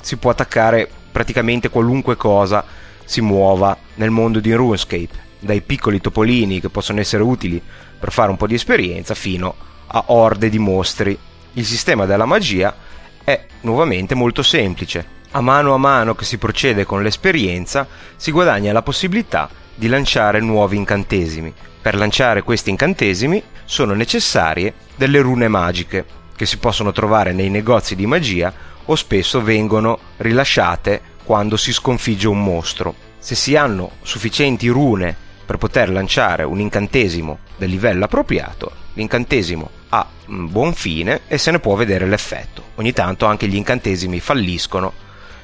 Si 0.02 0.18
può 0.18 0.32
attaccare 0.32 0.90
praticamente 1.12 1.70
qualunque 1.70 2.16
cosa 2.16 2.66
si 3.06 3.22
muova 3.22 3.78
nel 3.96 4.10
mondo 4.10 4.40
di 4.40 4.54
RuneScape, 4.54 5.10
dai 5.40 5.62
piccoli 5.62 6.02
topolini 6.02 6.60
che 6.60 6.70
possono 6.70 7.00
essere 7.00 7.22
utili 7.22 7.62
per 8.00 8.12
fare 8.12 8.32
un 8.32 8.38
po' 8.38 8.48
di 8.48 8.56
esperienza 8.56 9.14
fino 9.14 9.54
a 9.86 10.06
orde 10.08 10.50
di 10.50 10.58
mostri. 10.58 11.16
Il 11.54 11.66
sistema 11.66 12.08
della 12.08 12.26
magia 12.26 12.76
è 13.24 13.46
nuovamente 13.62 14.16
molto 14.16 14.42
semplice. 14.42 15.14
A 15.30 15.42
mano 15.42 15.76
a 15.76 15.78
mano 15.78 16.16
che 16.16 16.26
si 16.26 16.40
procede 16.40 16.86
con 16.86 17.04
l'esperienza 17.04 17.88
si 18.16 18.32
guadagna 18.32 18.74
la 18.74 18.82
possibilità 18.82 19.64
di 19.76 19.88
lanciare 19.88 20.40
nuovi 20.40 20.78
incantesimi. 20.78 21.54
Per 21.82 21.96
lanciare 21.96 22.42
questi 22.42 22.72
incantesimi 22.72 23.44
sono 23.66 23.94
necessarie 23.94 24.74
delle 24.96 25.20
rune 25.20 25.48
magiche, 25.48 26.06
che 26.36 26.46
si 26.46 26.58
possono 26.58 26.92
trovare 26.92 27.32
nei 27.34 27.50
negozi 27.50 27.96
di 27.96 28.06
magia 28.06 28.54
o 28.86 28.96
spesso 28.96 29.42
vengono 29.42 30.00
rilasciate 30.18 31.02
quando 31.24 31.58
si 31.58 31.74
sconfigge 31.74 32.28
un 32.28 32.44
mostro. 32.44 32.96
Se 33.20 33.36
si 33.36 33.56
hanno 33.56 33.92
sufficienti 34.02 34.68
rune 34.68 35.16
per 35.46 35.58
poter 35.58 35.90
lanciare 35.90 36.44
un 36.44 36.60
incantesimo 36.60 37.40
del 37.58 37.70
livello 37.70 38.06
appropriato, 38.06 38.72
l'incantesimo 38.94 39.70
ha 39.90 40.08
un 40.28 40.50
buon 40.50 40.74
fine 40.74 41.22
e 41.28 41.38
se 41.38 41.52
ne 41.52 41.60
può 41.60 41.76
vedere 41.76 42.08
l'effetto. 42.08 42.64
Ogni 42.76 42.94
tanto 42.94 43.26
anche 43.26 43.48
gli 43.48 43.56
incantesimi 43.56 44.20
falliscono 44.20 44.94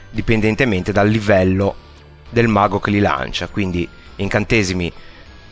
dipendentemente 0.10 0.92
dal 0.92 1.08
livello 1.08 1.76
del 2.30 2.48
mago 2.48 2.80
che 2.80 2.92
li 2.92 3.00
lancia, 3.00 3.48
quindi 3.48 3.88
incantesimi 4.18 4.91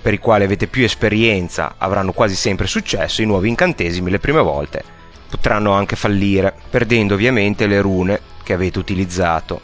per 0.01 0.13
i 0.13 0.19
quali 0.19 0.43
avete 0.43 0.67
più 0.67 0.83
esperienza 0.83 1.75
avranno 1.77 2.13
quasi 2.13 2.35
sempre 2.35 2.67
successo, 2.67 3.21
i 3.21 3.25
nuovi 3.25 3.49
incantesimi 3.49 4.09
le 4.09 4.19
prime 4.19 4.41
volte 4.41 4.97
potranno 5.29 5.73
anche 5.73 5.95
fallire, 5.95 6.53
perdendo 6.69 7.13
ovviamente 7.13 7.67
le 7.67 7.81
rune 7.81 8.19
che 8.43 8.53
avete 8.53 8.79
utilizzato. 8.79 9.61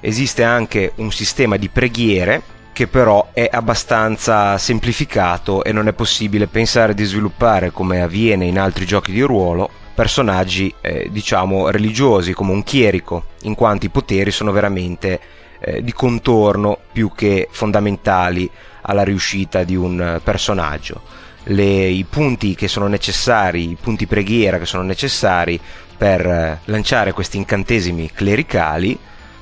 Esiste 0.00 0.42
anche 0.42 0.92
un 0.96 1.12
sistema 1.12 1.56
di 1.56 1.68
preghiere 1.68 2.42
che 2.72 2.88
però 2.88 3.28
è 3.32 3.48
abbastanza 3.50 4.58
semplificato 4.58 5.62
e 5.62 5.72
non 5.72 5.86
è 5.86 5.92
possibile 5.92 6.48
pensare 6.48 6.92
di 6.92 7.04
sviluppare 7.04 7.70
come 7.70 8.02
avviene 8.02 8.46
in 8.46 8.58
altri 8.58 8.84
giochi 8.84 9.12
di 9.12 9.20
ruolo 9.22 9.70
personaggi 9.94 10.74
eh, 10.80 11.06
diciamo 11.08 11.70
religiosi 11.70 12.32
come 12.32 12.50
un 12.50 12.64
chierico 12.64 13.26
in 13.42 13.54
quanto 13.54 13.86
i 13.86 13.90
poteri 13.90 14.32
sono 14.32 14.50
veramente 14.50 15.20
eh, 15.64 15.82
di 15.82 15.92
contorno 15.92 16.78
più 16.92 17.12
che 17.14 17.48
fondamentali 17.50 18.50
alla 18.82 19.02
riuscita 19.02 19.64
di 19.64 19.74
un 19.74 20.20
personaggio 20.22 21.00
le, 21.44 21.86
i 21.86 22.04
punti 22.04 22.54
che 22.54 22.68
sono 22.68 22.86
necessari 22.86 23.70
i 23.70 23.76
punti 23.80 24.06
preghiera 24.06 24.58
che 24.58 24.66
sono 24.66 24.82
necessari 24.82 25.60
per 25.96 26.26
eh, 26.26 26.60
lanciare 26.64 27.12
questi 27.12 27.36
incantesimi 27.36 28.10
clericali 28.12 28.98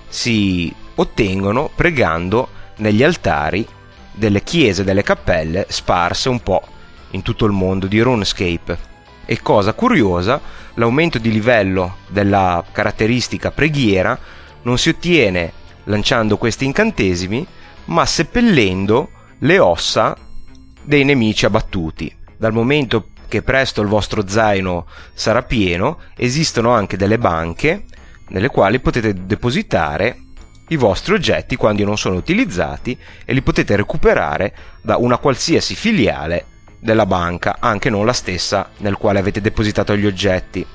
si 0.08 0.72
ottengono 0.94 1.70
pregando 1.74 2.48
negli 2.76 3.02
altari 3.02 3.66
delle 4.12 4.42
chiese, 4.42 4.84
delle 4.84 5.02
cappelle 5.02 5.66
sparse 5.68 6.28
un 6.28 6.40
po' 6.40 6.62
in 7.10 7.22
tutto 7.22 7.46
il 7.46 7.52
mondo 7.52 7.86
di 7.86 8.00
RuneScape. 8.00 8.90
E 9.24 9.40
cosa 9.40 9.72
curiosa, 9.72 10.40
l'aumento 10.74 11.18
di 11.18 11.30
livello 11.30 11.96
della 12.08 12.62
caratteristica 12.70 13.50
preghiera 13.50 14.18
non 14.62 14.76
si 14.76 14.90
ottiene 14.90 15.52
lanciando 15.84 16.36
questi 16.36 16.64
incantesimi, 16.64 17.46
ma 17.86 18.06
seppellendo 18.06 19.10
le 19.38 19.58
ossa 19.58 20.16
dei 20.82 21.04
nemici 21.04 21.46
abbattuti. 21.46 22.14
Dal 22.36 22.52
momento 22.52 23.08
che 23.28 23.42
presto 23.42 23.80
il 23.80 23.88
vostro 23.88 24.26
zaino 24.26 24.86
sarà 25.14 25.42
pieno, 25.42 25.98
esistono 26.16 26.70
anche 26.72 26.96
delle 26.96 27.18
banche 27.18 27.84
nelle 28.28 28.48
quali 28.48 28.80
potete 28.80 29.26
depositare 29.26 30.18
i 30.68 30.76
vostri 30.76 31.14
oggetti 31.14 31.56
quando 31.56 31.84
non 31.84 31.98
sono 31.98 32.16
utilizzati 32.16 32.96
e 33.24 33.32
li 33.32 33.42
potete 33.42 33.76
recuperare 33.76 34.54
da 34.80 34.96
una 34.96 35.18
qualsiasi 35.18 35.74
filiale 35.74 36.46
della 36.78 37.06
banca, 37.06 37.56
anche 37.60 37.90
non 37.90 38.06
la 38.06 38.12
stessa 38.12 38.70
nel 38.78 38.96
quale 38.96 39.18
avete 39.18 39.40
depositato 39.40 39.96
gli 39.96 40.06
oggetti. 40.06 40.66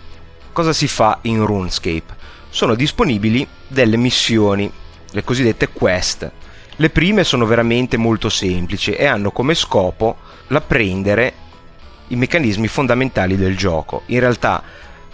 Cosa 0.53 0.71
si 0.71 0.87
fa 0.87 1.19
in 1.23 1.45
RuneScape? 1.45 2.15
Sono 2.49 2.75
disponibili 2.75 3.45
delle 3.67 3.97
missioni, 3.97 4.71
le 5.11 5.23
cosiddette 5.23 5.69
quest. 5.69 6.31
Le 6.75 6.89
prime 6.89 7.23
sono 7.23 7.45
veramente 7.45 7.97
molto 7.97 8.29
semplici 8.29 8.91
e 8.91 9.05
hanno 9.05 9.31
come 9.31 9.55
scopo 9.55 10.17
l'apprendere 10.47 11.33
i 12.09 12.15
meccanismi 12.15 12.67
fondamentali 12.67 13.35
del 13.35 13.57
gioco. 13.57 14.03
In 14.07 14.19
realtà, 14.19 14.63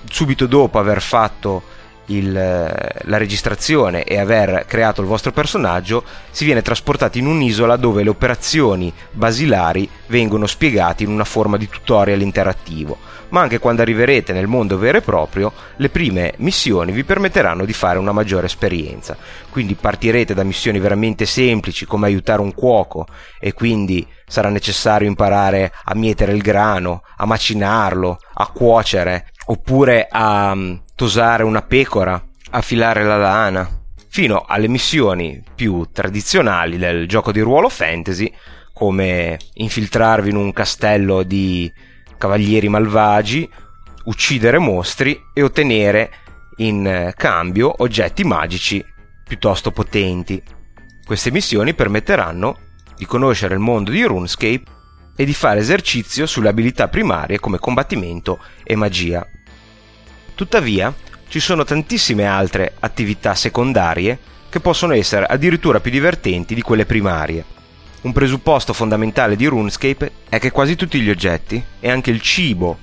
subito 0.10 0.46
dopo 0.46 0.78
aver 0.80 1.02
fatto 1.02 1.64
il, 2.08 2.36
eh, 2.36 3.02
la 3.04 3.18
registrazione 3.18 4.04
e 4.04 4.18
aver 4.18 4.66
creato 4.68 5.02
il 5.02 5.08
vostro 5.08 5.32
personaggio, 5.32 6.04
si 6.32 6.46
viene 6.46 6.62
trasportati 6.62 7.20
in 7.20 7.28
un'isola 7.28 7.76
dove 7.76 8.04
le 8.04 8.10
operazioni 8.10 8.92
basilari 9.12 9.90
vengono 10.08 10.46
spiegate 10.48 11.04
in 11.04 11.10
una 11.10 11.24
forma 11.24 11.58
di 11.58 11.70
tutorial 11.70 12.22
interattivo. 12.22 12.98
Ma 13.30 13.42
anche 13.42 13.58
quando 13.58 13.82
arriverete 13.82 14.32
nel 14.32 14.46
mondo 14.46 14.78
vero 14.78 15.00
e 15.00 15.02
proprio, 15.02 15.52
le 15.78 15.90
prime 15.90 16.34
missioni 16.38 16.92
vi 16.92 17.04
permetteranno 17.04 17.66
di 17.66 17.74
fare 17.74 17.98
una 17.98 18.12
maggiore 18.12 18.46
esperienza. 18.46 19.18
Quindi 19.50 19.74
partirete 19.74 20.36
da 20.36 20.44
missioni 20.44 20.78
veramente 20.78 21.26
semplici 21.26 21.86
come 21.86 22.06
aiutare 22.06 22.42
un 22.42 22.54
cuoco 22.54 23.08
e 23.40 23.54
quindi 23.54 24.06
sarà 24.28 24.50
necessario 24.50 25.08
imparare 25.08 25.72
a 25.84 25.96
mietere 25.96 26.34
il 26.34 26.42
grano, 26.42 27.02
a 27.18 27.26
macinarlo, 27.26 28.20
a 28.34 28.48
cuocere, 28.48 29.28
oppure 29.46 30.08
a 30.10 30.54
mm, 30.56 30.76
tosare 30.96 31.44
una 31.44 31.62
pecora, 31.62 32.22
a 32.52 32.62
filare 32.62 33.04
la 33.04 33.18
lana, 33.18 33.70
fino 34.08 34.46
alle 34.48 34.68
missioni 34.68 35.44
più 35.56 35.88
tradizionali 35.92 36.78
del 36.78 37.08
gioco 37.08 37.32
di 37.32 37.40
ruolo 37.40 37.70
fantasy, 37.70 38.32
come 38.74 39.38
infiltrarvi 39.54 40.30
in 40.30 40.36
un 40.36 40.54
castello 40.54 41.24
di 41.24 41.72
cavalieri 42.18 42.70
malvagi, 42.70 43.50
uccidere 44.06 44.60
mostri 44.60 45.20
e 45.34 45.42
ottenere 45.42 46.12
in 46.58 47.12
cambio 47.16 47.74
oggetti 47.82 48.24
magici 48.24 48.84
piuttosto 49.26 49.72
potenti. 49.72 50.42
Queste 51.06 51.32
missioni 51.32 51.74
permetteranno 51.74 52.58
di 52.96 53.06
conoscere 53.06 53.54
il 53.54 53.60
mondo 53.60 53.92
di 53.92 54.04
RuneScape 54.04 54.64
e 55.16 55.26
di 55.26 55.34
fare 55.34 55.60
esercizio 55.60 56.26
sulle 56.26 56.50
abilità 56.50 56.88
primarie 56.88 57.40
come 57.40 57.60
combattimento 57.60 58.40
e 58.64 58.76
magia. 58.76 59.28
Tuttavia, 60.36 60.94
ci 61.28 61.40
sono 61.40 61.64
tantissime 61.64 62.26
altre 62.26 62.74
attività 62.80 63.36
secondarie 63.36 64.18
che 64.50 64.60
possono 64.60 64.94
essere 64.94 65.26
addirittura 65.26 65.80
più 65.80 65.92
divertenti 65.92 66.54
di 66.54 66.62
quelle 66.62 66.86
primarie. 66.86 67.44
Un 68.02 68.12
presupposto 68.12 68.74
fondamentale 68.74 69.36
di 69.36 69.46
RuneScape 69.46 70.12
è 70.30 70.38
che 70.38 70.52
quasi 70.52 70.76
tutti 70.76 71.00
gli 71.00 71.10
oggetti 71.10 71.64
e 71.80 71.90
anche 71.90 72.12
il 72.12 72.22
cibo 72.22 72.78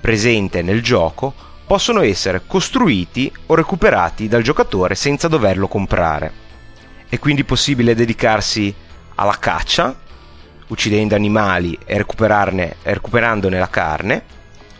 presente 0.00 0.60
nel 0.60 0.82
gioco 0.82 1.32
possono 1.66 2.00
essere 2.00 2.42
costruiti 2.46 3.32
o 3.46 3.54
recuperati 3.54 4.28
dal 4.28 4.42
giocatore 4.42 4.94
senza 4.94 5.28
doverlo 5.28 5.68
comprare. 5.68 6.44
È 7.08 7.18
quindi 7.18 7.44
possibile 7.44 7.94
dedicarsi 7.94 8.74
alla 9.14 9.38
caccia, 9.38 9.96
uccidendo 10.68 11.14
animali 11.14 11.78
e 11.84 11.96
recuperandone 11.96 13.58
la 13.58 13.68
carne, 13.68 14.22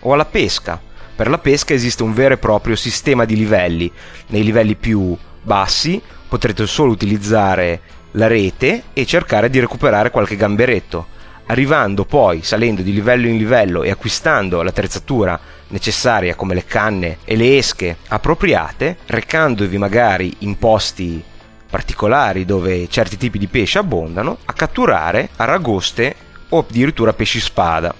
o 0.00 0.12
alla 0.12 0.24
pesca, 0.24 0.80
per 1.16 1.28
la 1.28 1.38
pesca 1.38 1.72
esiste 1.72 2.02
un 2.02 2.12
vero 2.12 2.34
e 2.34 2.38
proprio 2.38 2.76
sistema 2.76 3.24
di 3.24 3.36
livelli. 3.36 3.90
Nei 4.28 4.44
livelli 4.44 4.74
più 4.74 5.16
bassi 5.40 6.00
potrete 6.28 6.66
solo 6.66 6.92
utilizzare 6.92 7.80
la 8.12 8.26
rete 8.26 8.84
e 8.92 9.06
cercare 9.06 9.48
di 9.48 9.58
recuperare 9.58 10.10
qualche 10.10 10.36
gamberetto. 10.36 11.14
Arrivando 11.46 12.04
poi, 12.04 12.42
salendo 12.42 12.82
di 12.82 12.92
livello 12.92 13.28
in 13.28 13.38
livello 13.38 13.82
e 13.82 13.90
acquistando 13.90 14.62
l'attrezzatura 14.62 15.40
necessaria 15.68 16.34
come 16.34 16.54
le 16.54 16.64
canne 16.64 17.18
e 17.24 17.34
le 17.34 17.56
esche 17.56 17.96
appropriate, 18.08 18.98
recandovi 19.06 19.78
magari 19.78 20.34
in 20.40 20.58
posti 20.58 21.22
particolari 21.68 22.44
dove 22.44 22.88
certi 22.88 23.16
tipi 23.16 23.38
di 23.38 23.48
pesce 23.48 23.78
abbondano, 23.78 24.38
a 24.44 24.52
catturare 24.52 25.30
aragoste 25.36 26.14
o 26.50 26.64
addirittura 26.68 27.12
pesci 27.12 27.40
spada. 27.40 27.94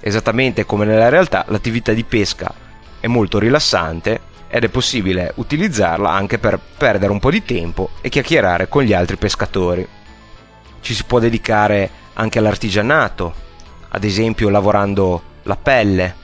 Esattamente 0.00 0.64
come 0.64 0.84
nella 0.84 1.08
realtà, 1.08 1.44
l'attività 1.48 1.92
di 1.92 2.04
pesca 2.04 2.52
è 2.98 3.06
molto 3.06 3.38
rilassante 3.38 4.30
ed 4.48 4.64
è 4.64 4.68
possibile 4.68 5.32
utilizzarla 5.36 6.10
anche 6.10 6.38
per 6.38 6.58
perdere 6.76 7.12
un 7.12 7.20
po' 7.20 7.30
di 7.30 7.44
tempo 7.44 7.90
e 8.00 8.08
chiacchierare 8.08 8.68
con 8.68 8.82
gli 8.82 8.92
altri 8.92 9.16
pescatori. 9.16 9.86
Ci 10.80 10.94
si 10.94 11.04
può 11.04 11.18
dedicare 11.18 11.88
anche 12.14 12.38
all'artigianato, 12.38 13.34
ad 13.88 14.04
esempio 14.04 14.48
lavorando 14.48 15.22
la 15.44 15.56
pelle, 15.56 16.14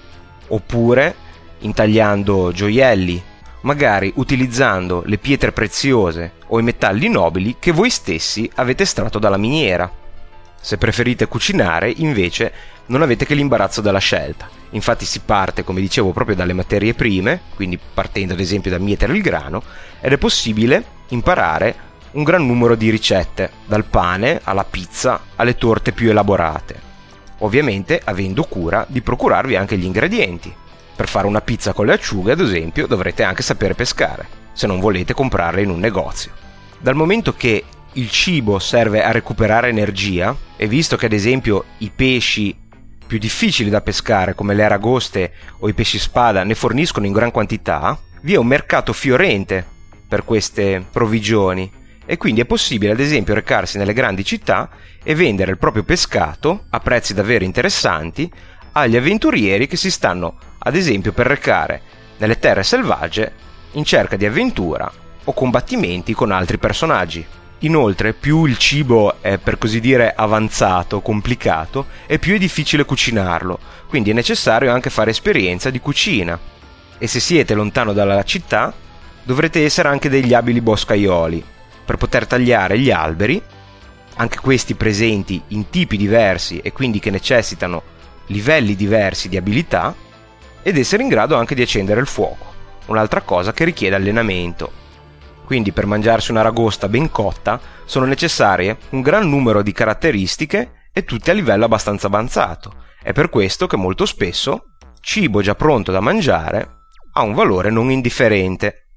oppure 0.49 1.15
intagliando 1.61 2.53
gioielli, 2.53 3.23
magari 3.63 4.13
utilizzando 4.17 5.03
le 5.07 5.19
pietre 5.19 5.53
preziose 5.53 6.33
o 6.49 6.59
i 6.59 6.63
metalli 6.63 7.09
nobili 7.09 7.57
che 7.59 7.73
voi 7.73 7.91
stessi 7.91 8.51
avete 8.55 8.85
estratto 8.85 9.19
dalla 9.19 9.37
miniera. 9.37 9.91
Se 10.61 10.77
preferite 10.77 11.27
cucinare, 11.27 11.93
invece, 11.97 12.53
non 12.87 13.03
avete 13.03 13.25
che 13.25 13.35
l'imbarazzo 13.35 13.81
della 13.81 13.99
scelta. 13.99 14.49
Infatti 14.71 15.05
si 15.05 15.21
parte, 15.21 15.65
come 15.65 15.81
dicevo, 15.81 16.13
proprio 16.13 16.37
dalle 16.37 16.53
materie 16.53 16.95
prime, 16.95 17.41
quindi 17.55 17.79
partendo 17.79 18.35
ad 18.35 18.41
esempio 18.41 18.71
da 18.71 18.79
mietere 18.79 19.15
il 19.15 19.23
grano, 19.23 19.63
ed 20.01 20.13
è 20.13 20.19
possibile 20.19 20.85
imparare 21.09 21.87
un 22.13 22.23
gran 22.23 22.47
numero 22.47 22.75
di 22.75 22.91
ricette, 22.91 23.51
dal 23.67 23.85
pane 23.85 24.41
alla 24.43 24.65
pizza 24.65 25.21
alle 25.37 25.57
torte 25.57 25.93
più 25.93 26.11
elaborate. 26.11 26.87
Ovviamente 27.39 28.01
avendo 28.03 28.45
cura 28.45 28.85
di 28.89 29.01
procurarvi 29.01 29.57
anche 29.57 29.77
gli 29.77 29.85
ingredienti. 29.85 30.53
Per 30.99 31.09
fare 31.09 31.29
una 31.29 31.41
pizza 31.41 31.73
con 31.73 31.87
le 31.87 31.93
acciughe, 31.93 32.33
ad 32.33 32.41
esempio, 32.41 32.89
dovrete 32.89 33.23
anche 33.23 33.45
sapere 33.45 33.75
pescare, 33.75 34.27
se 34.53 34.67
non 34.67 34.81
volete 34.81 35.15
comprarle 35.15 35.63
in 35.63 35.71
un 35.71 35.79
negozio. 35.79 36.33
Dal 36.81 36.97
momento 36.97 37.35
che 37.35 37.63
il 37.93 38.11
cibo 38.11 38.59
serve 38.59 39.05
a 39.05 39.13
recuperare 39.13 39.69
energia, 39.69 40.35
e 40.57 40.67
visto 40.67 40.97
che 40.97 41.07
ad 41.07 41.13
esempio 41.13 41.67
i 41.79 41.93
pesci 41.95 42.53
più 43.07 43.17
difficili 43.17 43.71
da 43.71 43.81
pescare 43.81 44.35
come 44.35 44.55
le 44.55 44.65
aragoste 44.65 45.35
o 45.61 45.69
i 45.69 45.73
pesci 45.73 46.01
spada 46.01 46.43
ne 46.43 46.57
forniscono 46.57 47.07
in 47.07 47.13
gran 47.13 47.31
quantità, 47.31 47.97
vi 48.23 48.35
è 48.35 48.37
un 48.37 48.49
mercato 48.49 48.93
fiorente 48.93 49.65
per 50.09 50.25
queste 50.25 50.85
provvigioni 50.91 51.71
e 52.05 52.17
quindi 52.17 52.41
è 52.41 52.45
possibile 52.45 52.91
ad 52.91 52.99
esempio 52.99 53.35
recarsi 53.35 53.79
nelle 53.79 53.93
grandi 53.93 54.25
città 54.25 54.69
e 55.01 55.15
vendere 55.15 55.53
il 55.53 55.59
proprio 55.59 55.85
pescato 55.85 56.65
a 56.71 56.81
prezzi 56.81 57.15
davvero 57.15 57.45
interessanti 57.45 58.29
agli 58.73 58.97
avventurieri 58.97 59.69
che 59.69 59.77
si 59.77 59.93
stanno 59.93 60.48
ad 60.59 60.75
esempio 60.75 61.13
per 61.13 61.27
recare 61.27 61.81
nelle 62.19 62.39
terre 62.39 62.63
selvagge 62.63 63.33
in 63.73 63.85
cerca 63.85 64.17
di 64.17 64.27
avventura 64.27 64.91
o 65.25 65.33
combattimenti 65.33 66.15
con 66.15 66.33
altri 66.33 66.59
personaggi. 66.59 67.25
Inoltre, 67.63 68.13
più 68.13 68.45
il 68.45 68.57
cibo 68.57 69.21
è 69.21 69.39
per 69.39 69.59
così 69.59 69.81
dire 69.81 70.15
avanzato, 70.15 71.01
complicato, 71.01 71.87
e 72.07 72.19
più 72.19 72.35
è 72.35 72.39
difficile 72.39 72.85
cucinarlo, 72.85 73.59
quindi 73.89 74.11
è 74.11 74.15
necessario 74.15 74.73
anche 74.73 74.91
fare 74.91 75.11
esperienza 75.11 75.69
di 75.71 75.81
cucina. 75.81 76.39
E 76.99 77.07
se 77.07 77.21
siete 77.21 77.55
lontano 77.55 77.93
dalla 77.93 78.23
città, 78.23 78.73
dovrete 79.25 79.65
essere 79.65 79.89
anche 79.89 80.09
degli 80.09 80.35
abili 80.35 80.61
boscaioli 80.61 81.45
per 81.85 81.97
poter 81.97 82.27
tagliare 82.27 82.79
gli 82.79 82.91
alberi, 82.91 83.43
anche 84.17 84.39
questi 84.39 84.75
presenti 84.75 85.41
in 85.49 85.69
tipi 85.69 85.97
diversi 85.97 86.59
e 86.59 86.73
quindi 86.73 86.99
che 86.99 87.11
necessitano 87.11 87.83
livelli 88.27 88.75
diversi 88.75 89.29
di 89.29 89.37
abilità, 89.37 89.95
ed 90.63 90.77
essere 90.77 91.03
in 91.03 91.09
grado 91.09 91.37
anche 91.37 91.55
di 91.55 91.63
accendere 91.63 92.01
il 92.01 92.07
fuoco, 92.07 92.47
un'altra 92.87 93.21
cosa 93.23 93.53
che 93.53 93.65
richiede 93.65 93.97
allenamento. 93.97 94.87
Quindi 95.45 95.73
per 95.73 95.87
mangiarsi 95.87 96.31
una 96.31 96.43
ragosta 96.43 96.89
ben 96.89 97.11
cotta 97.11 97.59
sono 97.85 98.05
necessarie 98.05 98.77
un 98.91 99.01
gran 99.01 99.29
numero 99.29 99.63
di 99.63 99.73
caratteristiche 99.73 100.89
e 100.93 101.05
tutte 101.05 101.31
a 101.31 101.35
livello 101.35 101.65
abbastanza 101.65 102.07
avanzato. 102.09 102.85
È 103.03 103.13
per 103.13 103.31
questo 103.31 103.67
che 103.67 103.77
molto 103.77 104.05
spesso 104.05 104.75
cibo 105.01 105.41
già 105.41 105.55
pronto 105.55 105.91
da 105.91 106.01
mangiare 106.01 106.81
ha 107.13 107.23
un 107.23 107.33
valore 107.33 107.71
non 107.71 107.91
indifferente. 107.91 108.89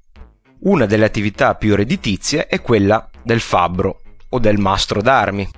Una 0.64 0.86
delle 0.86 1.06
attività 1.06 1.56
più 1.56 1.76
redditizie 1.76 2.48
è 2.48 2.62
quella 2.62 3.10
del 3.24 3.40
fabbro 3.40 4.02
o 4.30 4.40
del 4.40 4.58
mastro 4.58 5.02
d'armi. 5.02 5.50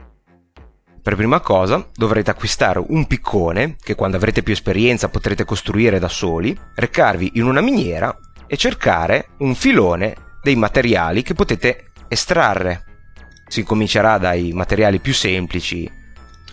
Per 1.03 1.17
prima 1.17 1.41
cosa 1.41 1.85
dovrete 1.93 2.31
acquistare 2.31 2.81
un 2.87 3.05
piccone 3.07 3.75
che 3.83 3.93
quando 3.93 4.15
avrete 4.15 4.41
più 4.41 4.53
esperienza 4.53 5.09
potrete 5.09 5.43
costruire 5.43 5.99
da 5.99 6.07
soli, 6.07 6.57
recarvi 6.75 7.31
in 7.33 7.43
una 7.43 7.59
miniera 7.59 8.17
e 8.47 8.55
cercare 8.55 9.31
un 9.39 9.53
filone 9.53 10.15
dei 10.41 10.55
materiali 10.55 11.21
che 11.21 11.33
potete 11.33 11.87
estrarre. 12.07 12.85
Si 13.49 13.63
comincerà 13.63 14.17
dai 14.17 14.53
materiali 14.53 14.99
più 14.99 15.13
semplici 15.13 15.91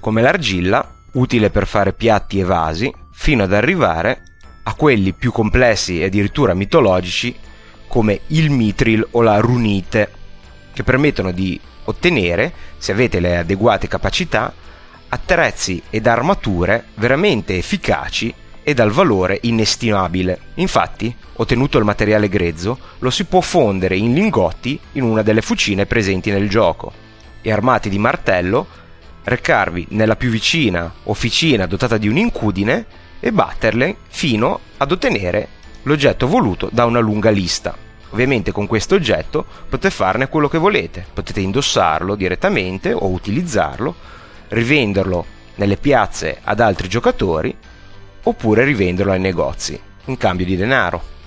come 0.01 0.21
l'argilla, 0.21 0.97
utile 1.13 1.51
per 1.51 1.69
fare 1.69 1.93
piatti 1.93 2.41
e 2.41 2.45
vasi, 2.45 2.93
fino 3.13 3.45
ad 3.45 3.53
arrivare 3.53 4.23
a 4.65 4.75
quelli 4.75 5.13
più 5.13 5.31
complessi 5.31 6.01
e 6.01 6.07
addirittura 6.07 6.55
mitologici 6.55 7.37
come 7.87 8.23
il 8.29 8.51
mitril 8.51 9.07
o 9.13 9.23
la 9.23 9.39
runite, 9.39 10.11
che 10.73 10.83
permettono 10.83 11.31
di 11.31 11.61
ottenere, 11.90 12.53
se 12.79 12.92
avete 12.92 13.20
le 13.20 13.37
adeguate 13.37 13.87
capacità, 13.87 14.53
attrezzi 15.09 15.83
ed 15.90 16.07
armature 16.07 16.85
veramente 16.94 17.57
efficaci 17.57 18.33
e 18.62 18.74
dal 18.74 18.90
valore 18.90 19.38
inestimabile. 19.42 20.38
Infatti, 20.55 21.14
ottenuto 21.35 21.79
il 21.79 21.85
materiale 21.85 22.29
grezzo, 22.29 22.79
lo 22.98 23.11
si 23.11 23.24
può 23.24 23.40
fondere 23.40 23.96
in 23.96 24.14
lingotti 24.14 24.79
in 24.92 25.03
una 25.03 25.22
delle 25.22 25.42
fucine 25.42 25.87
presenti 25.87 26.31
nel 26.31 26.48
gioco 26.48 26.92
e 27.42 27.50
armati 27.50 27.88
di 27.88 27.98
martello 27.98 28.66
recarvi 29.22 29.88
nella 29.90 30.16
più 30.16 30.31
vicina 30.31 30.92
officina 31.05 31.66
dotata 31.66 31.98
di 31.98 32.09
un'incudine 32.09 32.87
e 33.20 33.33
batterle 33.33 33.96
fino 34.09 34.61
ad 34.79 34.92
ottenere 34.92 35.48
l'oggetto 35.83 36.26
voluto 36.26 36.68
da 36.72 36.85
una 36.85 37.00
lunga 37.00 37.31
lista. 37.31 37.89
Ovviamente 38.11 38.53
con 38.53 38.66
questo 38.66 38.96
oggetto 38.96 39.44
potete 39.68 39.90
farne 39.90 40.29
quello 40.29 40.49
che 40.49 40.59
volete, 40.59 41.05
potete 41.12 41.40
indossarlo 41.40 42.14
direttamente 42.14 42.92
o 42.92 43.09
utilizzarlo, 43.09 43.94
rivenderlo 44.49 45.25
nelle 45.57 45.77
piazze 45.77 46.38
ad 46.42 46.61
altri 46.61 46.88
giocatori 46.88 47.55
oppure 48.23 48.64
rivenderlo 48.64 49.12
ai 49.12 49.20
negozi 49.20 49.81
in 50.07 50.16
cambio 50.16 50.44
di 50.44 50.57
denaro. 50.57 51.18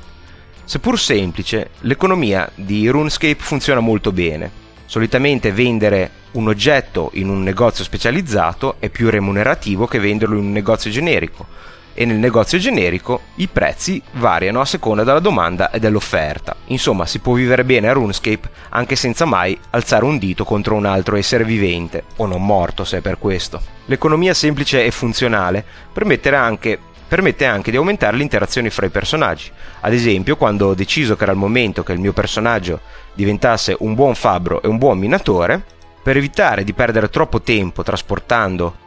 Seppur 0.65 0.99
semplice, 0.99 1.71
l'economia 1.81 2.49
di 2.55 2.87
RuneScape 2.87 3.35
funziona 3.39 3.79
molto 3.79 4.11
bene. 4.11 4.61
Solitamente 4.85 5.51
vendere 5.51 6.09
un 6.31 6.47
oggetto 6.47 7.11
in 7.13 7.29
un 7.29 7.43
negozio 7.43 7.83
specializzato 7.83 8.75
è 8.79 8.89
più 8.89 9.09
remunerativo 9.09 9.87
che 9.87 9.99
venderlo 9.99 10.37
in 10.37 10.45
un 10.45 10.51
negozio 10.51 10.91
generico, 10.91 11.45
e 11.93 12.05
nel 12.05 12.17
negozio 12.17 12.57
generico 12.57 13.21
i 13.35 13.47
prezzi 13.47 14.01
variano 14.13 14.61
a 14.61 14.65
seconda 14.65 15.03
della 15.03 15.19
domanda 15.19 15.71
e 15.71 15.79
dell'offerta. 15.79 16.55
Insomma, 16.67 17.05
si 17.05 17.19
può 17.19 17.33
vivere 17.33 17.63
bene 17.63 17.89
a 17.89 17.93
RuneScape 17.93 18.49
anche 18.69 18.95
senza 18.95 19.25
mai 19.25 19.57
alzare 19.71 20.05
un 20.05 20.17
dito 20.17 20.43
contro 20.43 20.75
un 20.75 20.85
altro 20.85 21.15
essere 21.15 21.43
vivente, 21.43 22.03
o 22.17 22.25
non 22.25 22.45
morto 22.45 22.83
se 22.83 22.97
è 22.97 23.01
per 23.01 23.17
questo. 23.17 23.61
L'economia 23.85 24.33
semplice 24.33 24.85
e 24.85 24.91
funzionale 24.91 25.63
permette 25.91 26.33
anche, 26.33 26.79
permette 27.07 27.45
anche 27.45 27.71
di 27.71 27.77
aumentare 27.77 28.17
le 28.17 28.23
interazioni 28.23 28.69
fra 28.69 28.85
i 28.85 28.89
personaggi. 28.89 29.51
Ad 29.81 29.93
esempio, 29.93 30.37
quando 30.37 30.67
ho 30.67 30.73
deciso 30.73 31.15
che 31.15 31.23
era 31.23 31.31
il 31.31 31.37
momento 31.37 31.83
che 31.83 31.93
il 31.93 31.99
mio 31.99 32.13
personaggio 32.13 32.79
diventasse 33.13 33.75
un 33.79 33.93
buon 33.93 34.15
fabbro 34.15 34.61
e 34.61 34.67
un 34.67 34.77
buon 34.77 34.97
minatore, 34.97 35.63
per 36.03 36.17
evitare 36.17 36.63
di 36.63 36.73
perdere 36.73 37.09
troppo 37.09 37.41
tempo 37.41 37.81
trasportando 37.81 38.81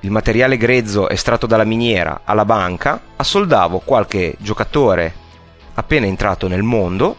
il 0.00 0.10
materiale 0.10 0.56
grezzo 0.56 1.08
estratto 1.08 1.46
dalla 1.46 1.64
miniera 1.64 2.20
alla 2.24 2.44
banca, 2.44 3.00
assoldavo 3.16 3.80
qualche 3.80 4.36
giocatore 4.38 5.26
appena 5.74 6.06
entrato 6.06 6.46
nel 6.46 6.62
mondo 6.62 7.16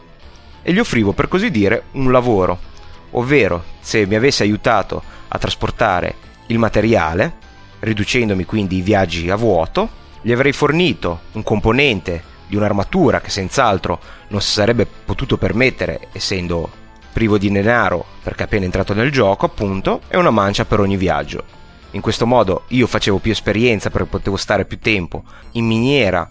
e 0.61 0.71
gli 0.71 0.79
offrivo 0.79 1.11
per 1.11 1.27
così 1.27 1.51
dire 1.51 1.83
un 1.91 2.11
lavoro, 2.11 2.57
ovvero 3.11 3.63
se 3.79 4.05
mi 4.05 4.15
avesse 4.15 4.43
aiutato 4.43 5.01
a 5.27 5.37
trasportare 5.37 6.15
il 6.47 6.57
materiale, 6.57 7.33
riducendomi 7.79 8.45
quindi 8.45 8.77
i 8.77 8.81
viaggi 8.81 9.29
a 9.29 9.35
vuoto, 9.35 9.97
gli 10.21 10.31
avrei 10.31 10.51
fornito 10.51 11.21
un 11.33 11.43
componente 11.43 12.23
di 12.47 12.55
un'armatura 12.55 13.21
che 13.21 13.29
senz'altro 13.29 13.99
non 14.29 14.41
si 14.41 14.51
sarebbe 14.51 14.85
potuto 14.85 15.37
permettere 15.37 16.07
essendo 16.13 16.69
privo 17.11 17.37
di 17.37 17.51
denaro 17.51 18.05
perché 18.23 18.43
appena 18.43 18.65
entrato 18.65 18.93
nel 18.93 19.11
gioco 19.11 19.45
appunto 19.45 20.01
e 20.07 20.17
una 20.17 20.31
mancia 20.31 20.65
per 20.65 20.79
ogni 20.79 20.97
viaggio 20.97 21.57
in 21.91 22.01
questo 22.01 22.25
modo 22.25 22.63
io 22.69 22.87
facevo 22.87 23.17
più 23.17 23.31
esperienza 23.31 23.89
perché 23.89 24.07
potevo 24.07 24.37
stare 24.37 24.65
più 24.65 24.79
tempo 24.79 25.23
in 25.53 25.65
miniera 25.65 26.29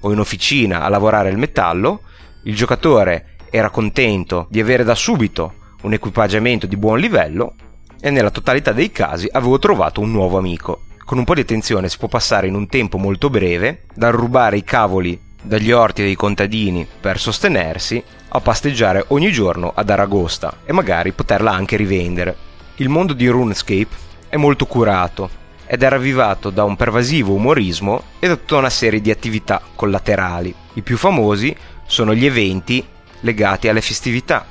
o 0.00 0.12
in 0.12 0.18
officina 0.18 0.82
a 0.82 0.88
lavorare 0.88 1.30
il 1.30 1.38
metallo, 1.38 2.02
il 2.44 2.54
giocatore 2.54 3.36
era 3.50 3.70
contento 3.70 4.46
di 4.50 4.60
avere 4.60 4.84
da 4.84 4.94
subito 4.94 5.54
un 5.82 5.92
equipaggiamento 5.92 6.66
di 6.66 6.76
buon 6.76 6.98
livello 6.98 7.54
e 8.00 8.10
nella 8.10 8.30
totalità 8.30 8.72
dei 8.72 8.90
casi 8.90 9.28
avevo 9.30 9.58
trovato 9.58 10.00
un 10.00 10.10
nuovo 10.10 10.38
amico. 10.38 10.80
Con 11.04 11.18
un 11.18 11.24
po' 11.24 11.34
di 11.34 11.42
attenzione 11.42 11.88
si 11.88 11.98
può 11.98 12.08
passare 12.08 12.48
in 12.48 12.54
un 12.54 12.66
tempo 12.66 12.98
molto 12.98 13.30
breve 13.30 13.84
dal 13.94 14.12
rubare 14.12 14.56
i 14.56 14.64
cavoli 14.64 15.18
dagli 15.40 15.70
orti 15.70 16.02
dei 16.02 16.16
contadini 16.16 16.86
per 17.00 17.20
sostenersi 17.20 18.02
a 18.28 18.40
pasteggiare 18.40 19.04
ogni 19.08 19.30
giorno 19.30 19.72
ad 19.74 19.88
Aragosta 19.88 20.58
e 20.64 20.72
magari 20.72 21.12
poterla 21.12 21.52
anche 21.52 21.76
rivendere. 21.76 22.36
Il 22.76 22.88
mondo 22.88 23.12
di 23.12 23.28
RuneScape 23.28 24.04
è 24.28 24.36
molto 24.36 24.66
curato 24.66 25.44
ed 25.66 25.82
è 25.82 25.88
ravvivato 25.88 26.50
da 26.50 26.64
un 26.64 26.76
pervasivo 26.76 27.32
umorismo 27.32 28.02
e 28.18 28.28
da 28.28 28.36
tutta 28.36 28.56
una 28.56 28.70
serie 28.70 29.00
di 29.00 29.10
attività 29.10 29.60
collaterali. 29.74 30.54
I 30.74 30.82
più 30.82 30.96
famosi 30.96 31.54
sono 31.86 32.14
gli 32.14 32.24
eventi 32.24 32.84
legati 33.20 33.68
alle 33.68 33.80
festività. 33.80 34.46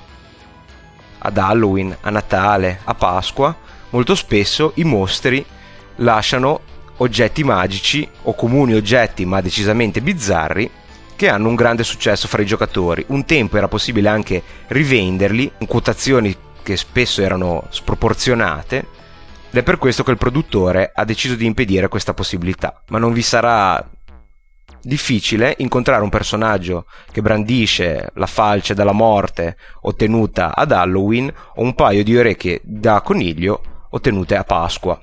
Ad 1.19 1.37
Halloween, 1.37 1.95
a 2.01 2.09
Natale, 2.09 2.81
a 2.83 2.93
Pasqua, 2.93 3.55
molto 3.91 4.15
spesso 4.15 4.73
i 4.75 4.83
mostri 4.83 5.43
lasciano 5.97 6.59
oggetti 6.97 7.43
magici 7.43 8.07
o 8.23 8.35
comuni 8.35 8.73
oggetti 8.73 9.25
ma 9.25 9.41
decisamente 9.41 10.01
bizzarri 10.01 10.69
che 11.15 11.29
hanno 11.29 11.47
un 11.47 11.55
grande 11.55 11.83
successo 11.83 12.27
fra 12.27 12.41
i 12.41 12.45
giocatori. 12.45 13.03
Un 13.07 13.25
tempo 13.25 13.57
era 13.57 13.69
possibile 13.69 14.09
anche 14.09 14.43
rivenderli 14.67 15.49
in 15.59 15.67
quotazioni 15.67 16.35
che 16.61 16.75
spesso 16.75 17.21
erano 17.21 17.67
sproporzionate 17.69 18.87
ed 19.55 19.61
è 19.61 19.63
per 19.63 19.77
questo 19.77 20.03
che 20.03 20.11
il 20.11 20.17
produttore 20.17 20.91
ha 20.93 21.05
deciso 21.05 21.35
di 21.35 21.45
impedire 21.45 21.87
questa 21.87 22.13
possibilità. 22.13 22.83
Ma 22.89 22.97
non 22.97 23.13
vi 23.13 23.21
sarà 23.21 23.89
difficile 24.81 25.55
incontrare 25.59 26.03
un 26.03 26.09
personaggio 26.09 26.87
che 27.09 27.21
brandisce 27.21 28.09
la 28.15 28.25
falce 28.25 28.73
della 28.73 28.91
morte 28.91 29.55
ottenuta 29.83 30.53
ad 30.53 30.73
Halloween 30.73 31.33
o 31.55 31.61
un 31.61 31.73
paio 31.73 32.03
di 32.03 32.17
orecchie 32.17 32.59
da 32.65 32.99
coniglio 32.99 33.85
ottenute 33.91 34.35
a 34.35 34.43
Pasqua. 34.43 35.01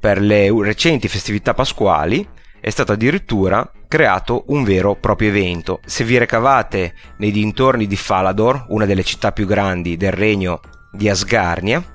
Per 0.00 0.20
le 0.20 0.52
recenti 0.60 1.06
festività 1.06 1.54
pasquali 1.54 2.28
è 2.60 2.70
stato 2.70 2.90
addirittura 2.90 3.70
creato 3.86 4.42
un 4.48 4.64
vero 4.64 4.94
e 4.94 4.96
proprio 4.96 5.28
evento. 5.28 5.78
Se 5.84 6.02
vi 6.02 6.18
recavate 6.18 6.94
nei 7.18 7.30
dintorni 7.30 7.86
di 7.86 7.96
Falador, 7.96 8.64
una 8.70 8.86
delle 8.86 9.04
città 9.04 9.30
più 9.30 9.46
grandi 9.46 9.96
del 9.96 10.10
regno 10.10 10.60
di 10.90 11.08
Asgarnia, 11.08 11.93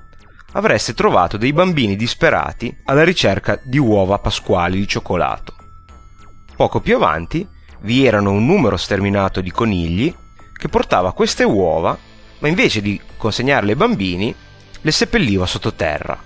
avreste 0.54 0.94
trovato 0.94 1.38
dei 1.38 1.54
bambini 1.54 1.96
disperati 1.96 2.76
alla 2.86 3.04
ricerca 3.04 3.60
di 3.62 3.78
uova 3.78 4.20
pasquali 4.20 4.80
di 4.80 4.88
cioccolato. 4.88 5.54
Poco 6.56 6.82
più 6.82 6.96
avanti 6.96 7.48
vi 7.82 8.06
erano 8.06 8.32
un 8.32 8.46
numero 8.46 8.78
sterminato 8.78 9.42
di 9.42 9.52
conigli 9.52 10.14
che 10.54 10.68
portava 10.68 11.14
queste 11.14 11.44
uova, 11.44 11.98
ma 12.40 12.48
invece 12.48 12.82
di 12.82 13.00
consegnarle 13.18 13.72
ai 13.72 13.78
bambini, 13.78 14.36
le 14.82 14.92
seppelliva 14.92 15.46
sottoterra. 15.46 16.18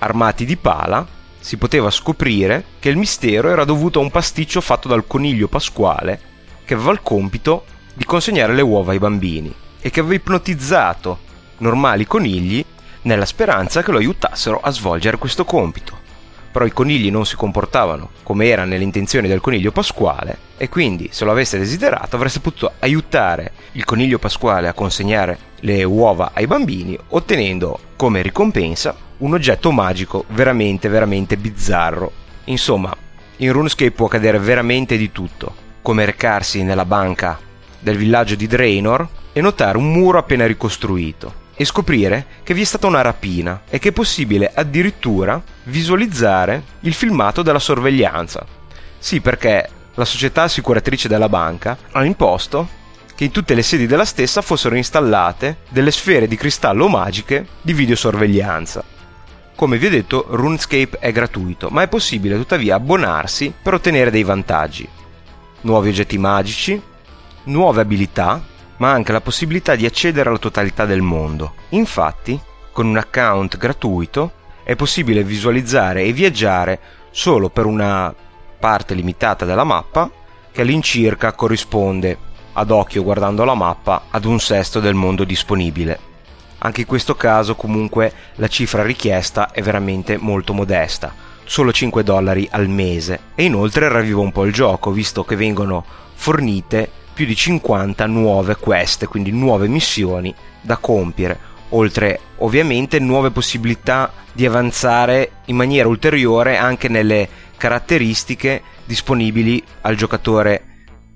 Armati 0.00 0.44
di 0.44 0.56
pala, 0.56 1.06
si 1.40 1.56
poteva 1.56 1.90
scoprire 1.90 2.64
che 2.78 2.88
il 2.88 2.96
mistero 2.96 3.48
era 3.48 3.64
dovuto 3.64 4.00
a 4.00 4.02
un 4.02 4.10
pasticcio 4.10 4.60
fatto 4.60 4.88
dal 4.88 5.06
coniglio 5.06 5.48
pasquale 5.48 6.20
che 6.64 6.74
aveva 6.74 6.92
il 6.92 7.00
compito 7.02 7.64
di 7.94 8.04
consegnare 8.04 8.54
le 8.54 8.62
uova 8.62 8.92
ai 8.92 8.98
bambini 8.98 9.54
e 9.80 9.90
che 9.90 10.00
aveva 10.00 10.16
ipnotizzato 10.16 11.18
normali 11.58 12.06
conigli 12.06 12.64
nella 13.08 13.24
speranza 13.24 13.82
che 13.82 13.90
lo 13.90 13.96
aiutassero 13.96 14.60
a 14.60 14.70
svolgere 14.70 15.16
questo 15.16 15.46
compito. 15.46 15.96
però 16.50 16.64
i 16.64 16.72
conigli 16.72 17.10
non 17.10 17.24
si 17.26 17.36
comportavano 17.36 18.10
come 18.22 18.46
era 18.48 18.64
nelle 18.64 18.82
intenzioni 18.82 19.28
del 19.28 19.40
coniglio 19.40 19.70
pasquale 19.70 20.36
e 20.56 20.68
quindi 20.68 21.08
se 21.12 21.24
lo 21.24 21.30
avesse 21.30 21.58
desiderato 21.58 22.16
avreste 22.16 22.40
potuto 22.40 22.72
aiutare 22.80 23.52
il 23.72 23.84
coniglio 23.84 24.18
pasquale 24.18 24.66
a 24.66 24.72
consegnare 24.72 25.38
le 25.60 25.84
uova 25.84 26.32
ai 26.34 26.46
bambini 26.46 26.98
ottenendo 27.08 27.78
come 27.96 28.22
ricompensa 28.22 28.94
un 29.18 29.34
oggetto 29.34 29.70
magico 29.72 30.24
veramente 30.28 30.88
veramente 30.88 31.36
bizzarro. 31.36 32.12
Insomma, 32.44 32.94
in 33.38 33.52
RuneScape 33.52 33.90
può 33.90 34.06
accadere 34.06 34.38
veramente 34.38 34.96
di 34.96 35.12
tutto, 35.12 35.54
come 35.82 36.04
recarsi 36.04 36.62
nella 36.62 36.84
banca 36.84 37.38
del 37.78 37.96
villaggio 37.96 38.34
di 38.34 38.46
Draenor 38.46 39.08
e 39.32 39.40
notare 39.40 39.76
un 39.76 39.90
muro 39.92 40.18
appena 40.18 40.46
ricostruito 40.46 41.46
e 41.60 41.64
scoprire 41.64 42.24
che 42.44 42.54
vi 42.54 42.60
è 42.60 42.64
stata 42.64 42.86
una 42.86 43.00
rapina 43.00 43.62
e 43.68 43.80
che 43.80 43.88
è 43.88 43.92
possibile 43.92 44.52
addirittura 44.54 45.42
visualizzare 45.64 46.62
il 46.82 46.94
filmato 46.94 47.42
della 47.42 47.58
sorveglianza. 47.58 48.46
Sì, 48.96 49.20
perché 49.20 49.68
la 49.94 50.04
società 50.04 50.44
assicuratrice 50.44 51.08
della 51.08 51.28
banca 51.28 51.76
ha 51.90 52.04
imposto 52.04 52.68
che 53.16 53.24
in 53.24 53.32
tutte 53.32 53.54
le 53.54 53.62
sedi 53.62 53.88
della 53.88 54.04
stessa 54.04 54.40
fossero 54.40 54.76
installate 54.76 55.58
delle 55.68 55.90
sfere 55.90 56.28
di 56.28 56.36
cristallo 56.36 56.86
magiche 56.86 57.44
di 57.60 57.72
videosorveglianza. 57.72 58.84
Come 59.56 59.78
vi 59.78 59.86
ho 59.86 59.90
detto, 59.90 60.26
RuneScape 60.28 60.98
è 61.00 61.10
gratuito, 61.10 61.70
ma 61.70 61.82
è 61.82 61.88
possibile 61.88 62.36
tuttavia 62.36 62.76
abbonarsi 62.76 63.52
per 63.60 63.74
ottenere 63.74 64.12
dei 64.12 64.22
vantaggi. 64.22 64.88
Nuovi 65.62 65.88
oggetti 65.88 66.16
magici, 66.18 66.80
nuove 67.44 67.80
abilità 67.80 68.40
ma 68.78 68.90
anche 68.90 69.12
la 69.12 69.20
possibilità 69.20 69.76
di 69.76 69.86
accedere 69.86 70.28
alla 70.28 70.38
totalità 70.38 70.84
del 70.84 71.02
mondo. 71.02 71.54
Infatti, 71.70 72.40
con 72.72 72.86
un 72.86 72.96
account 72.96 73.56
gratuito 73.56 74.32
è 74.62 74.76
possibile 74.76 75.22
visualizzare 75.22 76.02
e 76.02 76.12
viaggiare 76.12 76.78
solo 77.10 77.48
per 77.48 77.66
una 77.66 78.14
parte 78.58 78.94
limitata 78.94 79.44
della 79.44 79.64
mappa 79.64 80.10
che 80.52 80.62
all'incirca 80.62 81.32
corrisponde 81.32 82.26
ad 82.52 82.70
occhio 82.70 83.02
guardando 83.02 83.44
la 83.44 83.54
mappa 83.54 84.06
ad 84.10 84.24
un 84.24 84.40
sesto 84.40 84.80
del 84.80 84.94
mondo 84.94 85.24
disponibile. 85.24 86.06
Anche 86.58 86.80
in 86.80 86.86
questo 86.86 87.14
caso 87.14 87.54
comunque 87.54 88.12
la 88.36 88.48
cifra 88.48 88.82
richiesta 88.82 89.52
è 89.52 89.62
veramente 89.62 90.16
molto 90.16 90.52
modesta, 90.52 91.14
solo 91.44 91.72
5 91.72 92.02
dollari 92.02 92.48
al 92.50 92.68
mese 92.68 93.20
e 93.34 93.44
inoltre 93.44 93.88
ravviva 93.88 94.20
un 94.20 94.32
po' 94.32 94.44
il 94.44 94.52
gioco 94.52 94.90
visto 94.90 95.24
che 95.24 95.36
vengono 95.36 95.84
fornite 96.14 96.90
più 97.18 97.26
di 97.26 97.34
50 97.34 98.06
nuove 98.06 98.54
quest, 98.54 99.06
quindi 99.06 99.32
nuove 99.32 99.66
missioni 99.66 100.32
da 100.60 100.76
compiere, 100.76 101.36
oltre 101.70 102.20
ovviamente 102.36 103.00
nuove 103.00 103.32
possibilità 103.32 104.12
di 104.32 104.46
avanzare 104.46 105.32
in 105.46 105.56
maniera 105.56 105.88
ulteriore 105.88 106.58
anche 106.58 106.86
nelle 106.86 107.28
caratteristiche 107.56 108.62
disponibili 108.84 109.60
al 109.80 109.96
giocatore 109.96 110.62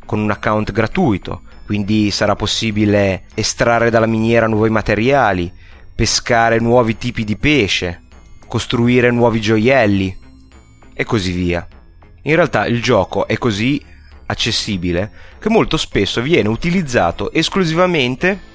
con 0.04 0.18
un 0.18 0.32
account 0.32 0.72
gratuito, 0.72 1.42
quindi 1.66 2.10
sarà 2.10 2.34
possibile 2.34 3.26
estrarre 3.34 3.88
dalla 3.88 4.06
miniera 4.06 4.48
nuovi 4.48 4.70
materiali, 4.70 5.52
pescare 5.94 6.58
nuovi 6.58 6.98
tipi 6.98 7.22
di 7.22 7.36
pesce, 7.36 8.00
costruire 8.48 9.12
nuovi 9.12 9.40
gioielli 9.40 10.18
e 10.94 11.04
così 11.04 11.30
via. 11.30 11.64
In 12.22 12.34
realtà 12.34 12.66
il 12.66 12.82
gioco 12.82 13.28
è 13.28 13.38
così 13.38 13.90
accessibile 14.32 15.10
che 15.38 15.48
molto 15.48 15.76
spesso 15.76 16.20
viene 16.20 16.48
utilizzato 16.48 17.32
esclusivamente 17.32 18.50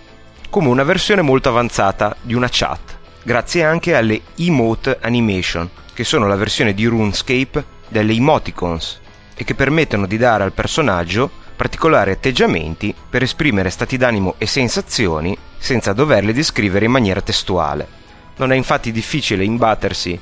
come 0.50 0.68
una 0.68 0.84
versione 0.84 1.22
molto 1.22 1.50
avanzata 1.50 2.16
di 2.22 2.34
una 2.34 2.48
chat, 2.50 2.98
grazie 3.24 3.63
anche 3.63 3.96
alle 3.96 4.22
emote 4.36 4.98
animation, 5.02 5.70
che 5.94 6.04
sono 6.04 6.28
la 6.28 6.36
versione 6.36 6.74
di 6.74 6.86
RuneScape 6.86 7.76
delle 7.88 8.13
emoticons 8.13 9.00
e 9.36 9.44
che 9.44 9.56
permettono 9.56 10.06
di 10.06 10.18
dare 10.18 10.44
al 10.44 10.54
personaggio 10.54 11.30
particolari 11.56 12.12
atteggiamenti 12.12 12.94
per 13.10 13.24
esprimere 13.24 13.70
stati 13.70 13.98
d'animo 13.98 14.36
e 14.38 14.46
sensazioni 14.46 15.36
senza 15.58 15.94
doverle 15.94 16.34
descrivere 16.34 16.86
in 16.86 16.92
maniera 16.92 17.22
testuale. 17.22 17.88
Non 18.38 18.52
è 18.52 18.56
infatti 18.56 18.92
difficile 18.92 19.44
imbattersi 19.44 20.20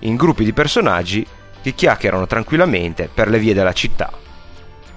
in 0.00 0.16
gruppi 0.16 0.44
di 0.44 0.52
personaggi 0.52 1.26
che 1.60 1.74
chiacchierano 1.74 2.26
tranquillamente 2.26 3.10
per 3.12 3.28
le 3.28 3.40
vie 3.40 3.54
della 3.54 3.72
città. 3.72 4.24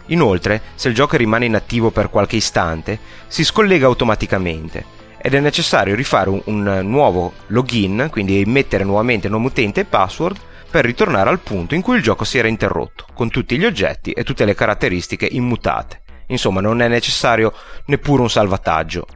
Inoltre, 0.10 0.62
se 0.76 0.90
il 0.90 0.96
gioco 0.96 1.18
rimane 1.18 1.46
inattivo 1.46 1.92
per 1.92 2.10
qualche 2.10 2.36
istante, 2.36 3.00
si 3.28 3.44
scollega 3.44 3.86
automaticamente 3.86 4.98
ed 5.22 5.34
è 5.34 5.40
necessario 5.40 5.96
rifare 5.96 6.30
un, 6.30 6.42
un 6.46 6.80
nuovo 6.84 7.34
login, 7.48 8.08
quindi 8.10 8.44
mettere 8.46 8.84
nuovamente 8.84 9.28
nome 9.28 9.48
utente 9.48 9.82
e 9.82 9.86
password 9.86 10.40
per 10.70 10.86
ritornare 10.86 11.30
al 11.30 11.40
punto 11.40 11.76
in 11.76 11.82
cui 11.82 11.98
il 11.98 12.04
gioco 12.04 12.24
si 12.24 12.38
era 12.38 12.48
interrotto, 12.48 13.06
con 13.14 13.30
tutti 13.30 13.58
gli 13.58 13.66
oggetti 13.66 14.12
e 14.12 14.24
tutte 14.24 14.46
le 14.46 14.56
caratteristiche 14.56 15.28
immutate. 15.30 16.02
Insomma, 16.28 16.62
non 16.62 16.82
è 16.82 16.88
necessario 16.88 17.54
neppure 17.86 18.22
un 18.22 18.30
salvataggio. 18.30 19.08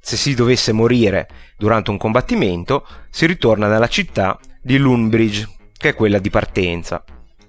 Se 0.00 0.16
si 0.16 0.34
dovesse 0.34 0.72
morire 0.72 1.28
durante 1.58 1.90
un 1.90 1.98
combattimento, 1.98 2.86
si 3.10 3.26
ritorna 3.26 3.66
nella 3.66 3.88
città 3.88 4.38
di 4.62 4.78
Lunbridge, 4.78 5.48
che 5.76 5.90
è 5.90 5.94
quella 5.94 6.18
di 6.18 6.30
partenza, 6.30 7.02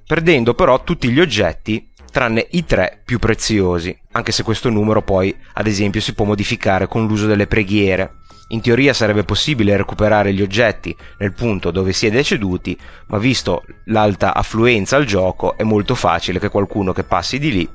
perdendo 0.06 0.54
però 0.54 0.84
tutti 0.84 1.10
gli 1.10 1.20
oggetti 1.20 1.91
tranne 2.12 2.46
i 2.52 2.66
tre 2.66 3.02
più 3.04 3.18
preziosi, 3.18 3.98
anche 4.12 4.32
se 4.32 4.44
questo 4.44 4.70
numero 4.70 5.02
poi, 5.02 5.36
ad 5.54 5.66
esempio, 5.66 6.02
si 6.02 6.14
può 6.14 6.26
modificare 6.26 6.88
con 6.88 7.08
l'uso 7.08 7.26
delle 7.26 7.48
preghiere. 7.48 8.18
In 8.50 8.62
teoria 8.62 8.94
sarebbe 8.94 9.24
possibile 9.24 9.78
recuperare 9.78 10.34
gli 10.34 10.42
oggetti 10.42 10.96
nel 11.20 11.34
punto 11.34 11.72
dove 11.72 11.94
si 11.94 12.06
è 12.06 12.12
deceduti, 12.12 12.78
ma 13.08 13.18
visto 13.18 13.64
l'alta 13.86 14.36
affluenza 14.36 14.98
al 14.98 15.06
gioco 15.06 15.58
è 15.58 15.64
molto 15.64 15.96
facile 15.96 16.38
che 16.38 16.50
qualcuno 16.50 16.92
che 16.92 17.06
passi 17.06 17.40
di 17.40 17.52
lì 17.52 17.70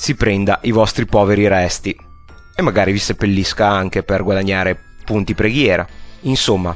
si 0.00 0.14
prenda 0.14 0.60
i 0.62 0.70
vostri 0.70 1.04
poveri 1.04 1.46
resti 1.46 1.94
e 2.54 2.62
magari 2.62 2.90
vi 2.90 2.98
seppellisca 2.98 3.68
anche 3.68 4.02
per 4.02 4.22
guadagnare 4.22 4.78
punti 5.04 5.34
preghiera. 5.34 5.86
Insomma, 6.22 6.74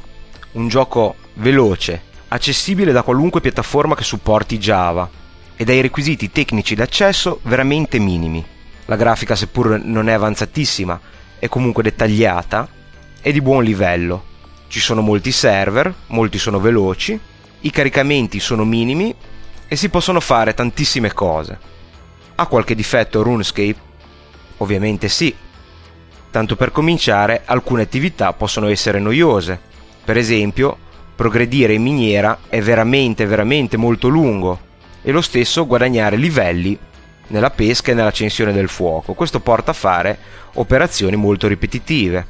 un 0.53 0.67
gioco 0.67 1.15
veloce, 1.35 2.01
accessibile 2.27 2.91
da 2.91 3.01
qualunque 3.01 3.41
piattaforma 3.41 3.95
che 3.95 4.03
supporti 4.03 4.57
Java, 4.59 5.09
e 5.57 5.63
dai 5.63 5.81
requisiti 5.81 6.31
tecnici 6.31 6.75
d'accesso 6.75 7.39
veramente 7.43 7.99
minimi. 7.99 8.43
La 8.85 8.95
grafica, 8.95 9.35
seppur 9.35 9.81
non 9.83 10.09
è 10.09 10.13
avanzatissima, 10.13 10.99
è 11.39 11.47
comunque 11.47 11.83
dettagliata 11.83 12.67
e 13.21 13.31
di 13.31 13.41
buon 13.41 13.63
livello. 13.63 14.33
Ci 14.67 14.79
sono 14.79 15.01
molti 15.01 15.31
server, 15.31 15.93
molti 16.07 16.37
sono 16.37 16.59
veloci, 16.59 17.19
i 17.61 17.71
caricamenti 17.71 18.39
sono 18.39 18.65
minimi 18.65 19.13
e 19.67 19.75
si 19.75 19.89
possono 19.89 20.19
fare 20.19 20.53
tantissime 20.53 21.13
cose. 21.13 21.57
Ha 22.35 22.45
qualche 22.47 22.75
difetto 22.75 23.23
RuneScape? 23.23 23.77
Ovviamente 24.57 25.07
sì. 25.07 25.33
Tanto 26.29 26.55
per 26.57 26.71
cominciare, 26.71 27.43
alcune 27.45 27.83
attività 27.83 28.33
possono 28.33 28.67
essere 28.67 28.99
noiose. 28.99 29.59
Per 30.03 30.17
esempio, 30.17 30.77
progredire 31.15 31.73
in 31.73 31.81
miniera 31.81 32.39
è 32.49 32.61
veramente 32.61 33.25
veramente 33.25 33.77
molto 33.77 34.09
lungo 34.09 34.64
e 35.07 35.11
lo 35.11 35.21
stesso 35.21 35.67
guadagnare 35.67 36.15
livelli 36.15 36.75
nella 37.27 37.51
pesca 37.51 37.91
e 37.91 37.93
nell'accensione 37.93 38.51
del 38.51 38.67
fuoco. 38.67 39.13
Questo 39.13 39.39
porta 39.39 39.69
a 39.69 39.75
fare 39.75 40.17
operazioni 40.53 41.15
molto 41.15 41.47
ripetitive. 41.47 42.25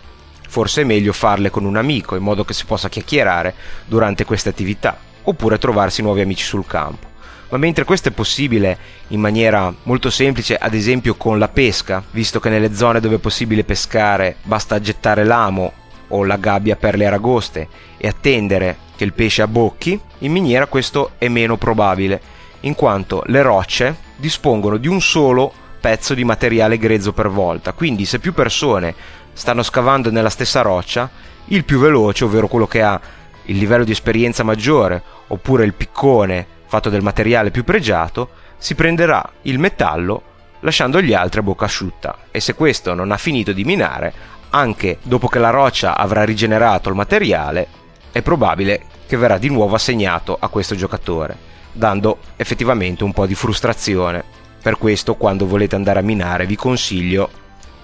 Forse 0.50 0.82
è 0.82 0.84
meglio 0.84 1.14
farle 1.14 1.50
con 1.50 1.64
un 1.64 1.78
amico 1.78 2.18
in 2.18 2.22
modo 2.22 2.44
che 2.44 2.54
si 2.54 2.66
possa 2.66 2.90
chiacchierare 2.90 3.54
durante 3.86 4.26
queste 4.26 4.50
attività, 4.50 4.98
oppure 5.24 5.58
trovarsi 5.58 6.02
nuovi 6.02 6.20
amici 6.20 6.44
sul 6.44 6.68
campo. 6.68 7.14
Ma 7.48 7.58
mentre 7.58 7.86
questo 7.86 8.10
è 8.10 8.12
possibile 8.12 8.78
in 9.10 9.22
maniera 9.22 9.74
molto 9.84 10.10
semplice, 10.10 10.58
ad 10.58 10.74
esempio 10.74 11.16
con 11.16 11.40
la 11.40 11.48
pesca, 11.48 12.04
visto 12.12 12.42
che 12.42 12.50
nelle 12.50 12.76
zone 12.76 13.00
dove 13.00 13.16
è 13.16 13.20
possibile 13.20 13.64
pescare 13.64 14.36
basta 14.44 14.82
gettare 14.82 15.24
l'amo 15.24 15.72
o 16.10 16.26
la 16.26 16.36
gabbia 16.36 16.76
per 16.76 16.98
le 16.98 17.06
aragoste 17.06 17.68
e 17.96 18.08
attendere 18.10 18.78
che 18.98 19.06
il 19.06 19.14
pesce 19.14 19.44
abbocchi, 19.44 19.98
in 20.20 20.32
miniera 20.34 20.66
questo 20.66 21.12
è 21.18 21.30
meno 21.30 21.56
probabile 21.56 22.34
in 22.66 22.76
quanto 22.76 23.24
le 23.28 23.42
rocce 23.42 23.96
dispongono 24.16 24.78
di 24.78 24.88
un 24.88 25.02
solo 25.02 25.52
pezzo 25.80 26.14
di 26.14 26.24
materiale 26.24 26.78
grezzo 26.78 27.14
per 27.14 27.30
volta, 27.30 27.74
quindi 27.74 28.06
se 28.06 28.20
più 28.20 28.34
persone 28.34 28.94
stanno 29.34 29.64
scavando 29.64 30.10
nella 30.10 30.30
stessa 30.30 30.62
roccia, 30.62 31.10
il 31.46 31.64
più 31.64 31.78
veloce, 31.80 32.24
ovvero 32.24 32.48
quello 32.48 32.68
che 32.68 32.82
ha 32.82 33.00
il 33.44 33.58
livello 33.58 33.84
di 33.84 33.92
esperienza 33.92 34.44
maggiore, 34.44 35.02
oppure 35.28 35.64
il 35.64 35.74
piccone 35.74 36.46
fatto 36.66 36.90
del 36.90 37.04
materiale 37.04 37.52
più 37.52 37.64
pregiato, 37.64 38.30
si 38.58 38.74
prenderà 38.74 39.28
il 39.44 39.60
metallo 39.60 40.34
lasciando 40.62 41.00
gli 41.00 41.14
altri 41.14 41.42
a 41.42 41.44
bocca 41.44 41.66
asciutta. 41.66 42.18
E 42.32 42.40
se 42.40 42.56
questo 42.56 42.96
non 42.96 43.12
ha 43.12 43.18
finito 43.18 43.52
di 43.52 43.64
minare, 43.64 44.12
anche 44.50 44.98
dopo 45.04 45.28
che 45.28 45.38
la 45.38 45.52
roccia 45.52 45.96
avrà 45.96 46.24
rigenerato 46.24 46.90
il 46.90 46.96
materiale, 46.96 47.68
è 48.12 48.24
probabile 48.24 48.86
che 49.06 49.18
verrà 49.18 49.38
di 49.38 49.50
nuovo 49.50 49.76
assegnato 49.76 50.36
a 50.40 50.48
questo 50.48 50.74
giocatore 50.74 51.45
dando 51.76 52.20
effettivamente 52.38 53.04
un 53.04 53.12
po' 53.12 53.26
di 53.26 53.36
frustrazione. 53.36 54.24
Per 54.62 54.78
questo 54.78 55.16
quando 55.16 55.46
volete 55.46 55.76
andare 55.76 56.00
a 56.00 56.04
minare 56.04 56.46
vi 56.46 56.56
consiglio 56.56 57.30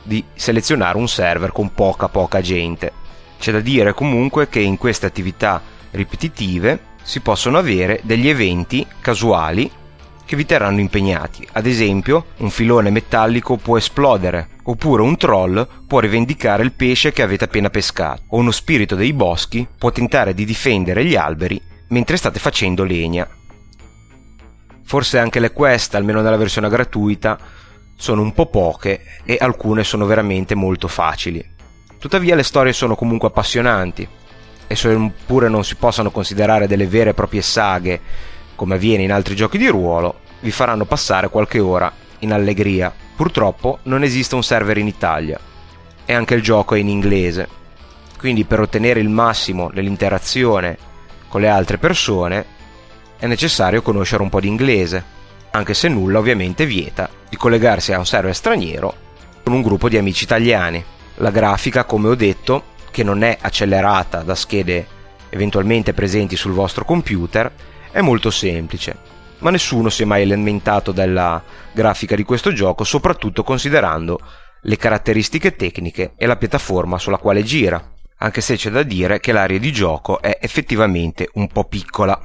di 0.01 0.23
selezionare 0.33 0.97
un 0.97 1.07
server 1.07 1.51
con 1.51 1.73
poca 1.73 2.07
poca 2.07 2.41
gente. 2.41 2.91
C'è 3.37 3.51
da 3.51 3.59
dire 3.59 3.93
comunque 3.93 4.49
che 4.49 4.59
in 4.59 4.77
queste 4.77 5.05
attività 5.05 5.61
ripetitive 5.91 6.89
si 7.03 7.19
possono 7.19 7.57
avere 7.57 7.99
degli 8.03 8.29
eventi 8.29 8.85
casuali 8.99 9.69
che 10.25 10.35
vi 10.37 10.45
terranno 10.45 10.79
impegnati. 10.79 11.45
Ad 11.51 11.65
esempio, 11.65 12.27
un 12.37 12.49
filone 12.49 12.89
metallico 12.89 13.57
può 13.57 13.77
esplodere, 13.77 14.51
oppure 14.63 15.01
un 15.01 15.17
troll 15.17 15.67
può 15.85 15.99
rivendicare 15.99 16.63
il 16.63 16.71
pesce 16.71 17.11
che 17.11 17.21
avete 17.21 17.43
appena 17.43 17.69
pescato, 17.69 18.21
o 18.27 18.37
uno 18.37 18.51
spirito 18.51 18.95
dei 18.95 19.11
boschi 19.11 19.67
può 19.77 19.91
tentare 19.91 20.33
di 20.33 20.45
difendere 20.45 21.03
gli 21.03 21.15
alberi 21.15 21.61
mentre 21.89 22.15
state 22.15 22.39
facendo 22.39 22.83
legna. 22.83 23.27
Forse 24.83 25.19
anche 25.19 25.39
le 25.39 25.51
quest, 25.51 25.95
almeno 25.95 26.21
nella 26.21 26.37
versione 26.37 26.69
gratuita, 26.69 27.37
sono 27.95 28.21
un 28.21 28.33
po' 28.33 28.47
poche 28.47 29.01
e 29.23 29.37
alcune 29.39 29.83
sono 29.83 30.05
veramente 30.05 30.55
molto 30.55 30.87
facili. 30.87 31.43
Tuttavia 31.99 32.35
le 32.35 32.43
storie 32.43 32.73
sono 32.73 32.95
comunque 32.95 33.27
appassionanti 33.27 34.07
e 34.65 34.75
seppure 34.75 35.49
non 35.49 35.63
si 35.63 35.75
possano 35.75 36.09
considerare 36.09 36.65
delle 36.65 36.87
vere 36.87 37.11
e 37.11 37.13
proprie 37.13 37.41
saghe 37.41 37.99
come 38.55 38.75
avviene 38.75 39.03
in 39.03 39.11
altri 39.11 39.35
giochi 39.35 39.57
di 39.57 39.67
ruolo, 39.67 40.21
vi 40.39 40.51
faranno 40.51 40.85
passare 40.85 41.29
qualche 41.29 41.59
ora 41.59 41.91
in 42.19 42.31
allegria. 42.33 42.93
Purtroppo 43.15 43.79
non 43.83 44.01
esiste 44.01 44.35
un 44.35 44.43
server 44.43 44.77
in 44.77 44.87
Italia 44.87 45.39
e 46.05 46.13
anche 46.13 46.33
il 46.33 46.41
gioco 46.41 46.73
è 46.73 46.79
in 46.79 46.87
inglese, 46.87 47.47
quindi 48.17 48.45
per 48.45 48.59
ottenere 48.59 48.99
il 48.99 49.09
massimo 49.09 49.69
nell'interazione 49.73 50.77
con 51.27 51.41
le 51.41 51.49
altre 51.49 51.77
persone 51.77 52.45
è 53.21 53.27
necessario 53.27 53.83
conoscere 53.83 54.23
un 54.23 54.29
po' 54.29 54.39
di 54.39 54.47
inglese, 54.47 55.03
anche 55.51 55.75
se 55.75 55.87
nulla 55.87 56.17
ovviamente 56.17 56.65
vieta 56.65 57.07
di 57.29 57.37
collegarsi 57.37 57.93
a 57.93 57.99
un 57.99 58.05
server 58.07 58.33
straniero 58.33 58.95
con 59.43 59.53
un 59.53 59.61
gruppo 59.61 59.89
di 59.89 59.97
amici 59.97 60.23
italiani. 60.23 60.83
La 61.17 61.29
grafica, 61.29 61.83
come 61.83 62.07
ho 62.07 62.15
detto, 62.15 62.63
che 62.89 63.03
non 63.03 63.21
è 63.21 63.37
accelerata 63.39 64.23
da 64.23 64.33
schede 64.33 64.87
eventualmente 65.29 65.93
presenti 65.93 66.35
sul 66.35 66.53
vostro 66.53 66.83
computer, 66.83 67.51
è 67.91 68.01
molto 68.01 68.31
semplice, 68.31 68.97
ma 69.37 69.51
nessuno 69.51 69.89
si 69.89 70.01
è 70.01 70.05
mai 70.05 70.25
lamentato 70.25 70.91
della 70.91 71.43
grafica 71.71 72.15
di 72.15 72.23
questo 72.23 72.51
gioco, 72.53 72.83
soprattutto 72.83 73.43
considerando 73.43 74.19
le 74.61 74.77
caratteristiche 74.77 75.55
tecniche 75.55 76.13
e 76.17 76.25
la 76.25 76.37
piattaforma 76.37 76.97
sulla 76.97 77.17
quale 77.17 77.43
gira, 77.43 77.87
anche 78.17 78.41
se 78.41 78.55
c'è 78.55 78.71
da 78.71 78.81
dire 78.81 79.19
che 79.19 79.31
l'area 79.31 79.59
di 79.59 79.71
gioco 79.71 80.19
è 80.19 80.39
effettivamente 80.41 81.29
un 81.33 81.47
po' 81.49 81.65
piccola. 81.65 82.19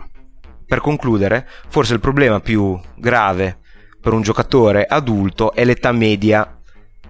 Per 0.67 0.81
concludere, 0.81 1.49
forse 1.69 1.95
il 1.95 2.01
problema 2.01 2.41
più 2.41 2.79
grave 2.97 3.61
per 4.01 4.13
un 4.13 4.23
giocatore 4.23 4.85
adulto 4.85 5.53
è 5.53 5.65
l'età 5.65 5.93
media 5.93 6.61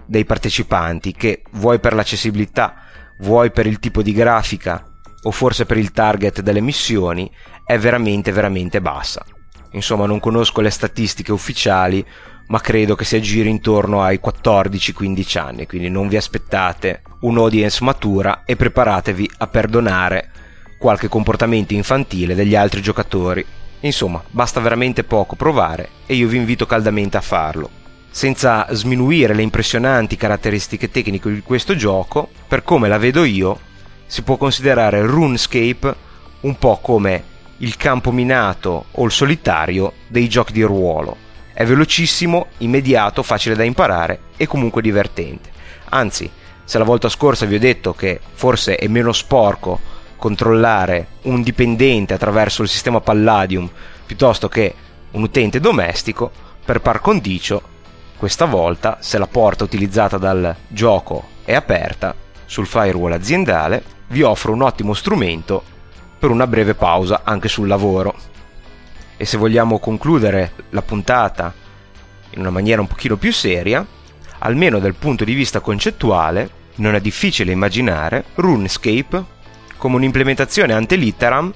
dei 0.05 0.25
partecipanti 0.25 1.11
che 1.11 1.41
vuoi 1.53 1.79
per 1.79 1.93
l'accessibilità, 1.93 2.75
vuoi 3.19 3.51
per 3.51 3.65
il 3.65 3.79
tipo 3.79 4.01
di 4.01 4.13
grafica 4.13 4.83
o 5.23 5.31
forse 5.31 5.65
per 5.65 5.77
il 5.77 5.91
target 5.91 6.41
delle 6.41 6.61
missioni 6.61 7.29
è 7.65 7.77
veramente 7.77 8.31
veramente 8.31 8.79
bassa. 8.79 9.25
Insomma, 9.71 10.05
non 10.05 10.19
conosco 10.19 10.61
le 10.61 10.69
statistiche 10.69 11.31
ufficiali, 11.31 12.05
ma 12.47 12.61
credo 12.61 12.95
che 12.95 13.03
si 13.05 13.15
aggiri 13.17 13.49
intorno 13.49 14.01
ai 14.01 14.19
14-15 14.23 15.37
anni, 15.39 15.67
quindi 15.67 15.89
non 15.89 16.07
vi 16.07 16.15
aspettate 16.15 17.01
un'audience 17.21 17.83
matura 17.83 18.43
e 18.45 18.55
preparatevi 18.55 19.29
a 19.39 19.47
perdonare 19.47 20.31
qualche 20.77 21.07
comportamento 21.07 21.73
infantile 21.73 22.35
degli 22.35 22.55
altri 22.55 22.81
giocatori. 22.81 23.45
Insomma, 23.81 24.23
basta 24.29 24.59
veramente 24.59 25.03
poco 25.03 25.35
provare 25.35 25.89
e 26.05 26.15
io 26.15 26.27
vi 26.27 26.37
invito 26.37 26.65
caldamente 26.65 27.17
a 27.17 27.21
farlo. 27.21 27.69
Senza 28.09 28.67
sminuire 28.71 29.33
le 29.33 29.43
impressionanti 29.43 30.15
caratteristiche 30.15 30.89
tecniche 30.89 31.31
di 31.31 31.41
questo 31.41 31.75
gioco, 31.75 32.29
per 32.47 32.63
come 32.63 32.87
la 32.87 32.97
vedo 32.97 33.23
io, 33.23 33.59
si 34.05 34.23
può 34.23 34.37
considerare 34.37 35.05
RuneScape 35.05 35.95
un 36.41 36.57
po' 36.57 36.79
come 36.81 37.35
il 37.57 37.75
campo 37.77 38.11
minato 38.11 38.85
o 38.91 39.05
il 39.05 39.11
solitario 39.11 39.93
dei 40.07 40.27
giochi 40.29 40.53
di 40.53 40.61
ruolo. 40.61 41.25
È 41.53 41.65
velocissimo, 41.65 42.47
immediato, 42.59 43.23
facile 43.23 43.55
da 43.55 43.63
imparare 43.63 44.19
e 44.37 44.47
comunque 44.47 44.81
divertente. 44.81 45.49
Anzi, 45.89 46.29
se 46.63 46.77
la 46.77 46.83
volta 46.83 47.09
scorsa 47.09 47.45
vi 47.45 47.55
ho 47.55 47.59
detto 47.59 47.93
che 47.93 48.19
forse 48.33 48.75
è 48.75 48.87
meno 48.87 49.11
sporco 49.11 49.79
controllare 50.17 51.07
un 51.23 51.41
dipendente 51.41 52.13
attraverso 52.13 52.61
il 52.63 52.69
sistema 52.69 52.99
Palladium 52.99 53.69
piuttosto 54.05 54.47
che 54.47 54.73
un 55.11 55.23
utente 55.23 55.59
domestico, 55.59 56.31
per 56.63 56.81
par 56.81 57.01
condicio, 57.01 57.75
questa 58.17 58.45
volta, 58.45 58.97
se 58.99 59.17
la 59.17 59.27
porta 59.27 59.63
utilizzata 59.63 60.17
dal 60.17 60.55
gioco 60.67 61.27
è 61.45 61.53
aperta 61.53 62.15
sul 62.45 62.65
firewall 62.65 63.11
aziendale, 63.11 63.83
vi 64.07 64.23
offro 64.23 64.53
un 64.53 64.61
ottimo 64.61 64.93
strumento 64.93 65.63
per 66.17 66.31
una 66.31 66.47
breve 66.47 66.73
pausa 66.73 67.21
anche 67.23 67.47
sul 67.47 67.67
lavoro. 67.67 68.15
E 69.17 69.25
se 69.25 69.37
vogliamo 69.37 69.79
concludere 69.79 70.53
la 70.71 70.81
puntata 70.81 71.53
in 72.31 72.39
una 72.39 72.49
maniera 72.49 72.81
un 72.81 72.87
pochino 72.87 73.17
più 73.17 73.31
seria, 73.31 73.85
almeno 74.39 74.79
dal 74.79 74.95
punto 74.95 75.23
di 75.23 75.33
vista 75.33 75.59
concettuale, 75.59 76.49
non 76.75 76.95
è 76.95 77.01
difficile 77.01 77.51
immaginare 77.51 78.25
RuneScape 78.35 79.23
come 79.77 79.95
un'implementazione 79.95 80.73
ante 80.73 80.95
litteram 80.95 81.53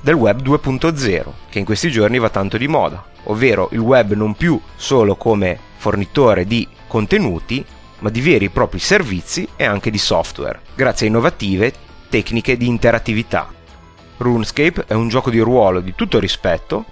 del 0.00 0.14
web 0.14 0.40
2.0, 0.40 1.24
che 1.50 1.58
in 1.58 1.64
questi 1.64 1.90
giorni 1.90 2.18
va 2.18 2.30
tanto 2.30 2.56
di 2.56 2.68
moda, 2.68 3.04
ovvero 3.24 3.68
il 3.72 3.80
web 3.80 4.14
non 4.14 4.34
più 4.34 4.58
solo 4.76 5.16
come 5.16 5.58
fornitore 5.76 6.46
di 6.46 6.66
contenuti, 6.86 7.64
ma 7.98 8.10
di 8.10 8.20
veri 8.20 8.46
e 8.46 8.50
propri 8.50 8.78
servizi 8.78 9.46
e 9.56 9.64
anche 9.64 9.90
di 9.90 9.98
software, 9.98 10.60
grazie 10.74 11.06
a 11.06 11.10
innovative 11.10 11.72
tecniche 12.08 12.56
di 12.56 12.66
interattività. 12.66 13.52
RuneScape 14.16 14.84
è 14.86 14.94
un 14.94 15.08
gioco 15.08 15.30
di 15.30 15.38
ruolo 15.38 15.80
di 15.80 15.94
tutto 15.94 16.18
rispetto 16.18 16.84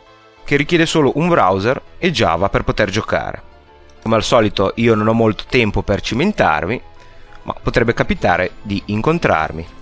che 0.45 0.57
richiede 0.57 0.87
solo 0.87 1.13
un 1.17 1.29
browser 1.29 1.81
e 1.99 2.11
Java 2.11 2.49
per 2.49 2.65
poter 2.65 2.91
giocare. 2.91 3.43
Come 4.03 4.17
al 4.17 4.23
solito 4.23 4.73
io 4.77 4.95
non 4.95 5.09
ho 5.09 5.13
molto 5.13 5.45
tempo 5.49 5.83
per 5.83 6.01
cimentarmi, 6.01 6.81
ma 7.43 7.55
potrebbe 7.63 7.93
capitare 7.93 8.53
di 8.63 8.83
incontrarmi. 8.87 9.77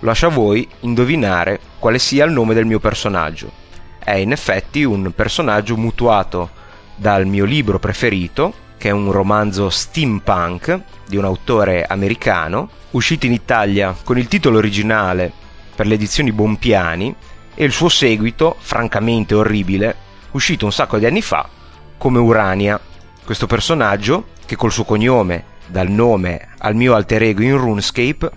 Lascio 0.00 0.26
a 0.26 0.30
voi 0.30 0.68
indovinare 0.80 1.60
quale 1.78 1.98
sia 1.98 2.24
il 2.24 2.32
nome 2.32 2.54
del 2.54 2.66
mio 2.66 2.78
personaggio. 2.78 3.50
È 3.98 4.12
in 4.12 4.32
effetti 4.32 4.84
un 4.84 5.12
personaggio 5.14 5.76
mutuato 5.76 6.50
dal 6.96 7.26
mio 7.26 7.44
libro 7.44 7.78
preferito, 7.78 8.52
che 8.76 8.88
è 8.88 8.92
un 8.92 9.10
romanzo 9.10 9.70
steampunk 9.70 10.80
di 11.08 11.16
un 11.16 11.24
autore 11.24 11.84
americano, 11.84 12.68
uscito 12.90 13.26
in 13.26 13.32
Italia 13.32 13.96
con 14.04 14.18
il 14.18 14.28
titolo 14.28 14.58
originale 14.58 15.32
per 15.74 15.86
le 15.86 15.94
edizioni 15.94 16.32
Bompiani 16.32 17.14
e 17.54 17.64
il 17.64 17.72
suo 17.72 17.88
seguito, 17.88 18.56
francamente 18.58 19.34
orribile, 19.34 19.96
uscito 20.32 20.66
un 20.66 20.72
sacco 20.72 20.98
di 20.98 21.06
anni 21.06 21.22
fa 21.22 21.48
come 21.96 22.18
Urania. 22.18 22.78
Questo 23.24 23.46
personaggio, 23.46 24.26
che 24.44 24.56
col 24.56 24.72
suo 24.72 24.84
cognome 24.84 25.52
dà 25.66 25.80
il 25.80 25.90
nome 25.90 26.48
al 26.58 26.74
mio 26.74 26.94
alter 26.94 27.22
ego 27.22 27.42
in 27.42 27.56
RuneScape, 27.56 28.30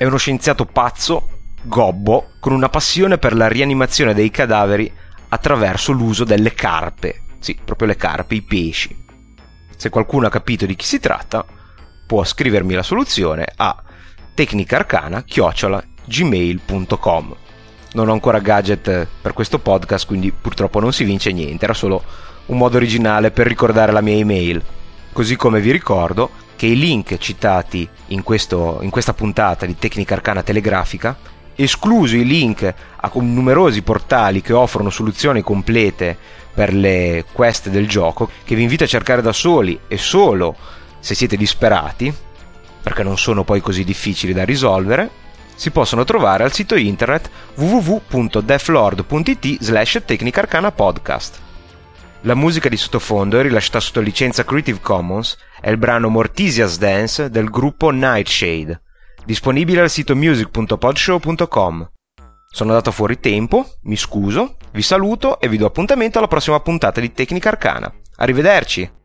è 0.00 0.06
uno 0.06 0.16
scienziato 0.16 0.64
pazzo, 0.64 1.28
gobbo, 1.60 2.30
con 2.40 2.54
una 2.54 2.70
passione 2.70 3.18
per 3.18 3.36
la 3.36 3.48
rianimazione 3.48 4.14
dei 4.14 4.30
cadaveri 4.30 4.90
attraverso 5.28 5.92
l'uso 5.92 6.24
delle 6.24 6.54
carpe. 6.54 7.20
Sì, 7.38 7.58
proprio 7.62 7.88
le 7.88 7.96
carpe, 7.96 8.34
i 8.34 8.40
pesci. 8.40 8.96
Se 9.76 9.90
qualcuno 9.90 10.26
ha 10.26 10.30
capito 10.30 10.64
di 10.64 10.74
chi 10.74 10.86
si 10.86 11.00
tratta, 11.00 11.44
può 12.06 12.24
scrivermi 12.24 12.72
la 12.72 12.82
soluzione 12.82 13.46
a 13.54 13.76
tecnicarcana-chiocciola 14.32 15.84
gmail.com. 16.06 17.36
Non 17.92 18.08
ho 18.08 18.12
ancora 18.12 18.38
gadget 18.38 19.06
per 19.20 19.34
questo 19.34 19.58
podcast, 19.58 20.06
quindi 20.06 20.32
purtroppo 20.32 20.80
non 20.80 20.94
si 20.94 21.04
vince 21.04 21.30
niente, 21.30 21.64
era 21.64 21.74
solo 21.74 22.02
un 22.46 22.56
modo 22.56 22.78
originale 22.78 23.32
per 23.32 23.46
ricordare 23.46 23.92
la 23.92 24.00
mia 24.00 24.16
email. 24.16 24.64
Così 25.12 25.36
come 25.36 25.60
vi 25.60 25.72
ricordo 25.72 26.30
che 26.60 26.66
i 26.66 26.76
link 26.76 27.16
citati 27.16 27.88
in, 28.08 28.22
questo, 28.22 28.80
in 28.82 28.90
questa 28.90 29.14
puntata 29.14 29.64
di 29.64 29.78
Tecnica 29.78 30.12
Arcana 30.12 30.42
Telegrafica, 30.42 31.16
escluso 31.54 32.16
i 32.16 32.26
link 32.26 32.74
a 32.96 33.10
numerosi 33.14 33.80
portali 33.80 34.42
che 34.42 34.52
offrono 34.52 34.90
soluzioni 34.90 35.40
complete 35.40 36.14
per 36.52 36.74
le 36.74 37.24
quest 37.32 37.70
del 37.70 37.88
gioco, 37.88 38.28
che 38.44 38.54
vi 38.54 38.60
invito 38.60 38.84
a 38.84 38.88
cercare 38.88 39.22
da 39.22 39.32
soli 39.32 39.80
e 39.88 39.96
solo 39.96 40.54
se 40.98 41.14
siete 41.14 41.38
disperati, 41.38 42.12
perché 42.82 43.02
non 43.02 43.16
sono 43.16 43.42
poi 43.42 43.62
così 43.62 43.82
difficili 43.82 44.34
da 44.34 44.44
risolvere, 44.44 45.08
si 45.54 45.70
possono 45.70 46.04
trovare 46.04 46.44
al 46.44 46.52
sito 46.52 46.76
internet 46.76 47.30
www.deflord.it 47.54 49.62
slash 49.62 50.02
podcast. 50.76 51.40
La 52.24 52.34
musica 52.34 52.68
di 52.68 52.76
sottofondo 52.76 53.38
è 53.38 53.42
rilasciata 53.42 53.80
sotto 53.80 54.00
licenza 54.00 54.44
Creative 54.44 54.80
Commons 54.82 55.38
è 55.58 55.70
il 55.70 55.78
brano 55.78 56.10
Mortisia's 56.10 56.76
Dance 56.76 57.30
del 57.30 57.48
gruppo 57.48 57.88
Nightshade, 57.88 58.82
disponibile 59.24 59.80
al 59.80 59.88
sito 59.88 60.14
music.podshow.com. 60.14 61.90
Sono 62.52 62.70
andato 62.70 62.90
fuori 62.90 63.20
tempo, 63.20 63.66
mi 63.84 63.96
scuso, 63.96 64.56
vi 64.72 64.82
saluto 64.82 65.40
e 65.40 65.48
vi 65.48 65.56
do 65.56 65.64
appuntamento 65.64 66.18
alla 66.18 66.28
prossima 66.28 66.60
puntata 66.60 67.00
di 67.00 67.10
Tecnica 67.10 67.48
Arcana. 67.48 67.90
Arrivederci! 68.16 68.99